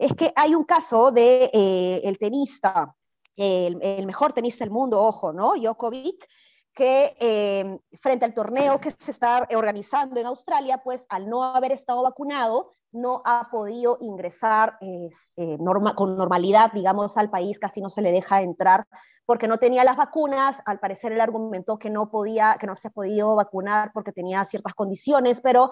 es 0.00 0.14
que 0.14 0.32
hay 0.34 0.54
un 0.54 0.64
caso 0.64 1.12
de 1.12 1.50
eh, 1.52 2.00
el 2.04 2.18
tenista, 2.18 2.96
el, 3.36 4.06
mejor 4.06 4.32
tenista 4.32 4.64
del 4.64 4.72
mundo, 4.72 5.00
ojo, 5.00 5.32
¿no? 5.32 5.54
Djokovic, 5.54 6.26
que 6.72 7.16
eh, 7.20 7.78
frente 8.00 8.24
al 8.24 8.32
torneo 8.32 8.80
que 8.80 8.90
se 8.90 9.10
está 9.10 9.46
organizando 9.54 10.18
en 10.18 10.26
Australia, 10.26 10.80
pues 10.82 11.04
al 11.10 11.28
no 11.28 11.44
haber 11.44 11.72
estado 11.72 12.02
vacunado, 12.02 12.70
no 12.92 13.22
ha 13.26 13.50
podido 13.50 13.98
ingresar 14.00 14.78
eh, 14.80 15.10
con 15.94 16.16
normalidad, 16.16 16.72
digamos, 16.72 17.18
al 17.18 17.28
país, 17.28 17.58
casi 17.58 17.82
no 17.82 17.90
se 17.90 18.02
le 18.02 18.10
deja 18.10 18.40
entrar 18.40 18.86
porque 19.26 19.48
no 19.48 19.58
tenía 19.58 19.84
las 19.84 19.96
vacunas. 19.96 20.62
Al 20.64 20.80
parecer 20.80 21.12
él 21.12 21.20
argumentó 21.20 21.78
que 21.78 21.90
no 21.90 22.10
podía, 22.10 22.56
que 22.58 22.66
no 22.66 22.74
se 22.74 22.88
ha 22.88 22.90
podido 22.90 23.34
vacunar 23.34 23.90
porque 23.92 24.12
tenía 24.12 24.44
ciertas 24.44 24.74
condiciones, 24.74 25.40
pero 25.40 25.70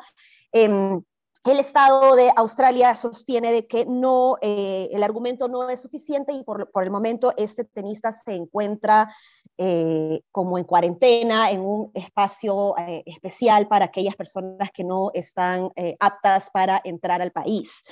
em, 0.52 1.02
el 1.44 1.60
Estado 1.60 2.14
de 2.16 2.32
Australia 2.36 2.94
sostiene 2.94 3.52
de 3.52 3.66
que 3.66 3.86
no, 3.86 4.36
eh, 4.40 4.88
el 4.92 5.02
argumento 5.02 5.48
no 5.48 5.68
es 5.68 5.80
suficiente 5.80 6.32
y 6.32 6.44
por, 6.44 6.68
el 6.82 6.90
momento 6.90 7.32
este 7.36 7.64
tenista 7.64 8.12
se 8.12 8.34
encuentra 8.34 9.14
eh, 9.56 10.20
como 10.30 10.58
en 10.58 10.64
cuarentena, 10.64 11.50
en 11.50 11.60
un 11.60 11.90
espacio 11.94 12.76
eh, 12.78 13.02
especial 13.06 13.66
para 13.66 13.86
aquellas 13.86 14.14
personas 14.16 14.70
que 14.72 14.84
no 14.84 15.10
están 15.14 15.70
aptas 16.00 16.50
para 16.50 16.80
entrar 16.84 17.22
al 17.22 17.32
país. 17.32 17.82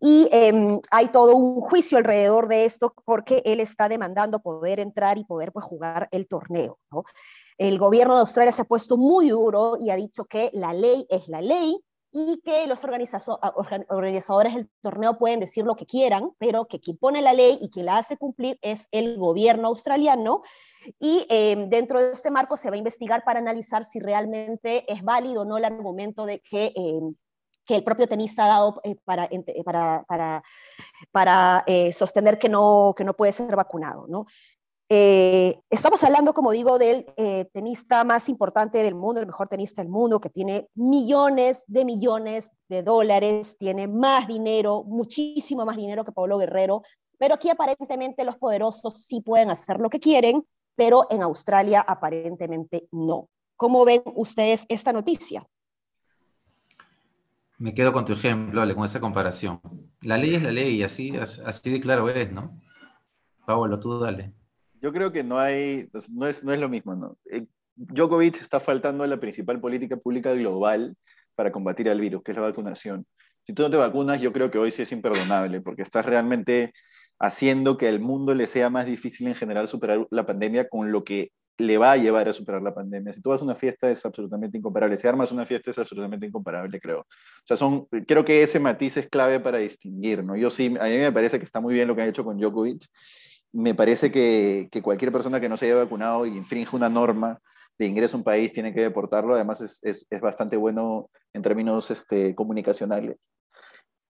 Y 0.00 0.28
em, 0.32 0.80
hay 0.90 1.08
todo 1.08 1.34
un 1.34 1.60
juicio 1.60 1.98
alrededor 1.98 2.48
de 2.48 2.64
esto 2.64 2.92
porque 3.04 3.42
él 3.44 3.60
está 3.60 3.88
demandando 3.88 4.40
poder 4.40 4.80
entrar 4.80 5.18
y 5.18 5.24
poder 5.24 5.52
pues, 5.52 5.64
jugar 5.64 6.08
el 6.10 6.26
torneo. 6.26 6.78
El 7.56 7.78
gobierno 7.78 8.14
de 8.14 8.20
Australia 8.20 8.52
se 8.52 8.62
ha 8.62 8.66
puesto 8.66 8.96
muy 8.96 9.30
duro 9.30 9.76
y 9.80 9.90
ha 9.90 9.96
dicho 9.96 10.24
que 10.24 10.50
la 10.52 10.72
ley 10.72 11.06
es 11.08 11.28
la 11.28 11.40
ley 11.40 11.80
y 12.10 12.40
que 12.42 12.66
los 12.66 12.82
organizadores 12.84 14.54
del 14.54 14.70
torneo 14.80 15.18
pueden 15.18 15.40
decir 15.40 15.64
lo 15.64 15.76
que 15.76 15.86
quieran, 15.86 16.30
pero 16.38 16.66
que 16.66 16.80
quien 16.80 16.96
pone 16.96 17.20
la 17.20 17.34
ley 17.34 17.58
y 17.60 17.68
quien 17.68 17.86
la 17.86 17.98
hace 17.98 18.16
cumplir 18.16 18.58
es 18.62 18.88
el 18.92 19.18
gobierno 19.18 19.68
australiano. 19.68 20.42
Y 20.98 21.26
em, 21.28 21.68
dentro 21.68 22.00
de 22.00 22.12
este 22.12 22.30
marco 22.30 22.56
se 22.56 22.70
va 22.70 22.76
a 22.76 22.78
investigar 22.78 23.24
para 23.24 23.40
analizar 23.40 23.84
si 23.84 24.00
realmente 24.00 24.90
es 24.90 25.02
válido 25.02 25.42
o 25.42 25.44
no 25.44 25.58
el 25.58 25.64
argumento 25.64 26.24
de 26.24 26.40
que, 26.40 26.72
em, 26.74 27.14
que 27.66 27.74
el 27.74 27.84
propio 27.84 28.08
tenista 28.08 28.46
ha 28.46 28.48
dado 28.48 28.80
eh, 28.84 28.96
para, 29.04 29.28
para, 29.64 30.04
para, 30.04 30.42
para 31.12 31.64
eh, 31.66 31.92
sostener 31.92 32.38
que 32.38 32.48
no, 32.48 32.94
que 32.96 33.04
no 33.04 33.12
puede 33.14 33.32
ser 33.32 33.54
vacunado. 33.54 34.06
¿no? 34.08 34.24
Eh, 34.90 35.60
estamos 35.68 36.02
hablando, 36.02 36.32
como 36.32 36.50
digo, 36.50 36.78
del 36.78 37.04
eh, 37.18 37.44
tenista 37.52 38.04
más 38.04 38.30
importante 38.30 38.82
del 38.82 38.94
mundo, 38.94 39.20
el 39.20 39.26
mejor 39.26 39.46
tenista 39.46 39.82
del 39.82 39.90
mundo, 39.90 40.18
que 40.18 40.30
tiene 40.30 40.68
millones 40.74 41.64
de 41.66 41.84
millones 41.84 42.50
de 42.70 42.82
dólares, 42.82 43.56
tiene 43.58 43.86
más 43.86 44.26
dinero, 44.26 44.84
muchísimo 44.84 45.66
más 45.66 45.76
dinero 45.76 46.06
que 46.06 46.12
Pablo 46.12 46.38
Guerrero, 46.38 46.82
pero 47.18 47.34
aquí 47.34 47.50
aparentemente 47.50 48.24
los 48.24 48.36
poderosos 48.36 49.04
sí 49.04 49.20
pueden 49.20 49.50
hacer 49.50 49.78
lo 49.78 49.90
que 49.90 50.00
quieren, 50.00 50.46
pero 50.74 51.06
en 51.10 51.22
Australia 51.22 51.84
aparentemente 51.86 52.88
no. 52.90 53.28
¿Cómo 53.56 53.84
ven 53.84 54.02
ustedes 54.14 54.64
esta 54.70 54.94
noticia? 54.94 55.46
Me 57.58 57.74
quedo 57.74 57.92
con 57.92 58.06
tu 58.06 58.14
ejemplo, 58.14 58.62
Ale, 58.62 58.74
con 58.74 58.84
esa 58.84 59.00
comparación. 59.00 59.60
La 60.02 60.16
ley 60.16 60.36
es 60.36 60.42
la 60.42 60.52
ley, 60.52 60.82
así, 60.82 61.14
así 61.16 61.70
de 61.70 61.80
claro 61.80 62.08
es, 62.08 62.32
¿no? 62.32 62.58
Pablo, 63.44 63.78
tú 63.80 63.98
dale 63.98 64.37
yo 64.80 64.92
creo 64.92 65.12
que 65.12 65.24
no 65.24 65.38
hay, 65.38 65.84
pues, 65.92 66.10
no 66.10 66.26
es, 66.26 66.44
no 66.44 66.52
es 66.52 66.60
lo 66.60 66.68
mismo, 66.68 66.94
¿no? 66.94 67.16
Eh, 67.30 67.46
Djokovic 67.76 68.40
está 68.40 68.60
faltando 68.60 69.04
a 69.04 69.06
la 69.06 69.20
principal 69.20 69.60
política 69.60 69.96
pública 69.96 70.32
global 70.32 70.96
para 71.34 71.52
combatir 71.52 71.88
al 71.88 72.00
virus, 72.00 72.22
que 72.22 72.32
es 72.32 72.36
la 72.36 72.42
vacunación. 72.42 73.06
Si 73.46 73.52
tú 73.52 73.62
no 73.62 73.70
te 73.70 73.76
vacunas, 73.76 74.20
yo 74.20 74.32
creo 74.32 74.50
que 74.50 74.58
hoy 74.58 74.70
sí 74.70 74.82
es 74.82 74.92
imperdonable, 74.92 75.60
porque 75.60 75.82
estás 75.82 76.04
realmente 76.04 76.72
haciendo 77.20 77.78
que 77.78 77.88
al 77.88 78.00
mundo 78.00 78.34
le 78.34 78.46
sea 78.46 78.70
más 78.70 78.86
difícil 78.86 79.26
en 79.28 79.34
general 79.34 79.68
superar 79.68 80.06
la 80.10 80.26
pandemia 80.26 80.68
con 80.68 80.92
lo 80.92 81.04
que 81.04 81.30
le 81.58 81.76
va 81.76 81.92
a 81.92 81.96
llevar 81.96 82.28
a 82.28 82.32
superar 82.32 82.62
la 82.62 82.74
pandemia. 82.74 83.12
Si 83.12 83.20
tú 83.20 83.30
vas 83.30 83.40
a 83.40 83.44
una 83.44 83.56
fiesta 83.56 83.90
es 83.90 84.04
absolutamente 84.06 84.58
incomparable, 84.58 84.96
si 84.96 85.08
armas 85.08 85.32
una 85.32 85.44
fiesta 85.44 85.70
es 85.72 85.78
absolutamente 85.78 86.26
incomparable, 86.26 86.80
creo. 86.80 87.00
O 87.00 87.06
sea, 87.44 87.56
son, 87.56 87.86
creo 88.06 88.24
que 88.24 88.42
ese 88.42 88.60
matiz 88.60 88.96
es 88.96 89.08
clave 89.08 89.40
para 89.40 89.58
distinguir, 89.58 90.22
¿no? 90.22 90.36
Yo 90.36 90.50
sí, 90.50 90.66
a 90.80 90.84
mí 90.84 90.98
me 90.98 91.12
parece 91.12 91.38
que 91.38 91.44
está 91.44 91.60
muy 91.60 91.74
bien 91.74 91.88
lo 91.88 91.96
que 91.96 92.02
han 92.02 92.08
hecho 92.08 92.24
con 92.24 92.38
Djokovic 92.38 92.84
me 93.52 93.74
parece 93.74 94.10
que, 94.10 94.68
cualquier 94.82 95.12
persona 95.12 95.40
que 95.40 95.48
no 95.48 95.56
se 95.56 95.66
haya 95.66 95.76
vacunado 95.76 96.26
y 96.26 96.36
infringe 96.36 96.76
una 96.76 96.88
norma 96.88 97.38
de 97.78 97.86
ingreso 97.86 98.16
a 98.16 98.18
un 98.18 98.24
país 98.24 98.52
tiene 98.52 98.74
que 98.74 98.80
deportarlo. 98.80 99.34
Además, 99.34 99.60
es, 99.82 100.06
bastante 100.20 100.56
bueno 100.56 101.10
en 101.32 101.42
términos 101.42 101.90
este, 101.90 102.34
comunicacionales. 102.34 103.16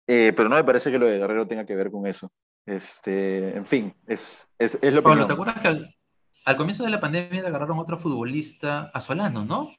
Eh, 0.08 0.34
pero 0.36 0.48
no 0.48 0.56
me 0.56 0.64
parece 0.64 0.90
que 0.90 1.00
lo 1.00 1.08
de 1.08 1.18
Guerrero 1.18 1.48
tenga 1.48 1.66
que 1.66 1.76
ver 1.76 1.92
con 1.92 2.08
eso. 2.08 2.32
Este, 2.66 3.56
en 3.56 3.66
fin, 3.66 3.94
es, 4.08 4.48
es, 4.58 4.78
lo 4.82 5.04
Pablo, 5.04 5.26
¿te 5.26 5.34
acuerdas 5.34 5.60
que 5.62 5.68
al, 5.68 6.58
comienzo 6.58 6.84
de 6.84 6.90
la 6.90 7.00
pandemia 7.00 7.46
agarraron 7.48 7.78
a 7.78 7.82
otro 7.82 7.98
futbolista, 7.98 8.90
a 8.94 9.02
Solano, 9.02 9.46
¿no? 9.46 9.70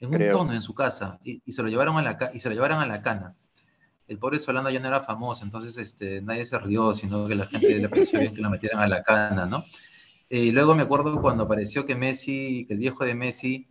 En 0.00 0.14
un 0.14 0.32
tono 0.32 0.52
en 0.52 0.62
su 0.62 0.74
casa 0.74 1.18
y, 1.24 1.40
se 1.50 1.62
lo 1.62 1.68
llevaron 1.68 1.96
a 1.96 2.02
la, 2.02 2.30
y 2.32 2.38
se 2.38 2.48
lo 2.48 2.54
llevaron 2.54 2.80
a 2.80 2.86
la 2.86 3.02
cana 3.02 3.34
el 4.08 4.18
pobre 4.18 4.38
Solano 4.38 4.70
ya 4.70 4.80
no 4.80 4.88
era 4.88 5.02
famoso, 5.02 5.44
entonces 5.44 5.76
este, 5.76 6.22
nadie 6.22 6.44
se 6.44 6.58
rió, 6.58 6.94
sino 6.94 7.26
que 7.28 7.34
la 7.34 7.46
gente 7.46 7.78
le 7.78 7.88
pareció 7.88 8.18
bien 8.18 8.34
que 8.34 8.40
lo 8.40 8.50
metieran 8.50 8.80
a 8.80 8.88
la 8.88 9.02
cana, 9.02 9.44
¿no? 9.46 9.64
Eh, 10.30 10.50
luego 10.52 10.74
me 10.74 10.82
acuerdo 10.82 11.20
cuando 11.20 11.44
apareció 11.44 11.86
que 11.86 11.94
Messi, 11.94 12.64
que 12.66 12.74
el 12.74 12.80
viejo 12.80 13.04
de 13.04 13.14
Messi, 13.14 13.68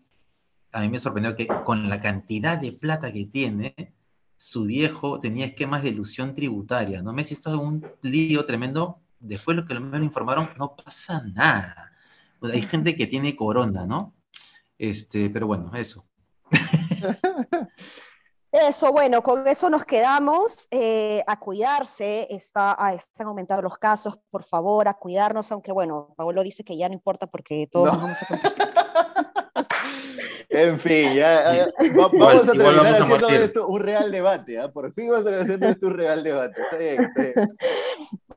a 0.71 0.81
mí 0.81 0.89
me 0.89 0.99
sorprendió 0.99 1.35
que 1.35 1.47
con 1.47 1.89
la 1.89 1.99
cantidad 2.01 2.57
de 2.57 2.71
plata 2.71 3.11
que 3.11 3.25
tiene, 3.25 3.93
su 4.37 4.65
viejo 4.65 5.19
tenía 5.19 5.47
esquemas 5.47 5.81
de 5.81 5.89
ilusión 5.89 6.35
tributaria, 6.35 7.01
¿no? 7.01 7.13
Messi 7.13 7.33
está 7.33 7.51
en 7.51 7.59
un 7.59 7.87
lío 8.01 8.45
tremendo, 8.45 9.01
después 9.19 9.57
lo 9.57 9.65
que 9.65 9.79
me 9.79 10.03
informaron, 10.03 10.49
no 10.57 10.75
pasa 10.75 11.23
nada. 11.33 11.93
Pues 12.39 12.53
hay 12.53 12.61
gente 12.61 12.95
que 12.95 13.07
tiene 13.07 13.35
corona, 13.35 13.87
¿no? 13.87 14.13
Este, 14.77 15.31
pero 15.31 15.47
bueno, 15.47 15.71
eso. 15.75 16.07
Eso, 18.61 18.91
bueno, 18.91 19.21
con 19.21 19.47
eso 19.47 19.69
nos 19.69 19.85
quedamos. 19.85 20.67
Eh, 20.71 21.23
a 21.27 21.39
cuidarse, 21.39 22.27
está, 22.29 22.75
ah, 22.77 22.93
están 22.93 23.27
aumentando 23.27 23.61
los 23.61 23.77
casos, 23.77 24.17
por 24.31 24.43
favor, 24.43 24.87
a 24.87 24.95
cuidarnos, 24.95 25.51
aunque 25.51 25.71
bueno, 25.71 26.13
Paolo 26.15 26.43
dice 26.43 26.63
que 26.63 26.75
ya 26.75 26.87
no 26.87 26.93
importa 26.93 27.27
porque 27.27 27.67
todos 27.71 27.93
nos 27.93 28.01
vamos 28.01 28.21
a 28.21 28.27
contagiar. 28.27 28.67
En 30.49 30.79
fin, 30.79 31.13
ya, 31.13 31.67
vamos 31.93 32.43
a 32.49 32.53
terminar 32.53 32.87
haciendo 32.87 33.29
esto 33.29 33.67
un 33.67 33.81
real 33.81 34.11
debate. 34.11 34.57
¿ah? 34.57 34.71
Por 34.71 34.93
fin 34.93 35.09
vamos 35.09 35.21
a 35.21 35.23
terminar 35.25 35.43
haciendo 35.43 35.67
esto 35.67 35.87
un 35.87 35.93
real 35.93 36.23
debate. 36.23 36.61
Está 36.61 36.77
bien, 36.77 37.03
está 37.03 37.21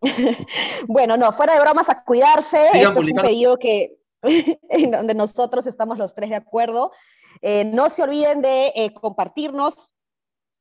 bien. 0.03 0.37
bueno, 0.89 1.17
no, 1.17 1.33
fuera 1.33 1.55
de 1.55 1.61
bromas, 1.61 1.89
a 1.89 2.03
cuidarse. 2.03 2.59
esto 2.75 3.01
es 3.01 3.13
un 3.13 3.23
pedido 3.23 3.57
que, 3.59 3.97
en 4.23 4.91
donde 4.91 5.15
nosotros 5.15 5.67
estamos 5.67 5.99
los 5.99 6.15
tres 6.15 6.31
de 6.31 6.37
acuerdo. 6.37 6.91
Eh, 7.43 7.65
no 7.65 7.89
se 7.89 8.03
olviden 8.03 8.43
de 8.43 8.73
eh, 8.75 8.93
compartirnos 8.93 9.93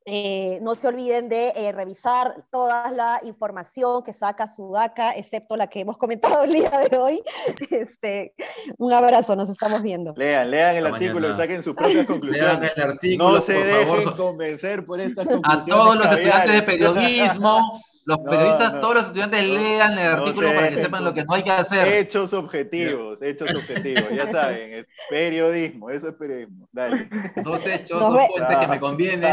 eh, 0.06 0.60
no 0.62 0.76
se 0.76 0.88
olviden 0.88 1.30
de 1.30 1.54
eh, 1.56 1.72
revisar 1.72 2.46
toda 2.50 2.92
la 2.92 3.20
información 3.24 4.04
que 4.04 4.14
saca 4.14 4.48
Sudaca, 4.48 5.12
excepto 5.12 5.56
la 5.56 5.68
que 5.68 5.82
hemos 5.82 5.98
comentado 5.98 6.44
el 6.44 6.54
día 6.54 6.72
de 6.90 6.98
hoy. 6.98 7.22
Este, 7.70 8.34
un 8.78 8.92
abrazo, 8.94 9.36
nos 9.36 9.50
estamos 9.50 9.82
viendo. 9.82 10.14
Lean, 10.18 10.50
lean 10.50 10.76
el 10.78 10.88
artículo 10.88 11.30
y 11.30 11.34
saquen 11.34 11.62
sus 11.62 11.76
propias 11.76 12.06
conclusiones. 12.08 12.60
Lean 12.60 12.72
el 12.76 12.82
artículo, 12.82 13.32
no 13.32 13.42
se 13.42 13.54
dejen 13.54 14.12
convencer 14.14 14.86
por 14.86 15.00
estas 15.00 15.28
conclusiones. 15.28 15.64
A 15.64 15.78
todos 15.78 15.96
los 15.96 16.12
estudiantes 16.12 16.54
de 16.56 16.62
periodismo. 16.64 17.82
Los 18.10 18.22
periodistas, 18.22 18.82
todos 18.82 18.96
los 18.96 19.06
estudiantes 19.06 19.48
lean 19.48 20.00
el 20.00 20.08
artículo 20.08 20.52
para 20.56 20.70
que 20.70 20.78
sepan 20.78 21.04
lo 21.04 21.14
que 21.14 21.24
no 21.26 21.36
hay 21.36 21.44
que 21.44 21.52
hacer. 21.52 21.88
Hechos 21.88 22.34
objetivos, 22.34 23.22
hechos 23.22 23.56
objetivos, 23.56 24.06
ya 24.12 24.26
saben, 24.26 24.74
es 24.74 24.88
periodismo, 25.12 25.92
eso 25.92 26.10
es 26.10 26.16
periodismo. 26.16 26.68
Dale. 26.72 27.08
Dos 27.44 27.68
hechos, 27.68 28.00
dos 28.00 28.28
fuentes 28.28 28.58
que 28.58 28.68
me 28.68 28.80
convienen. 28.80 29.32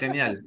Genial. 0.00 0.44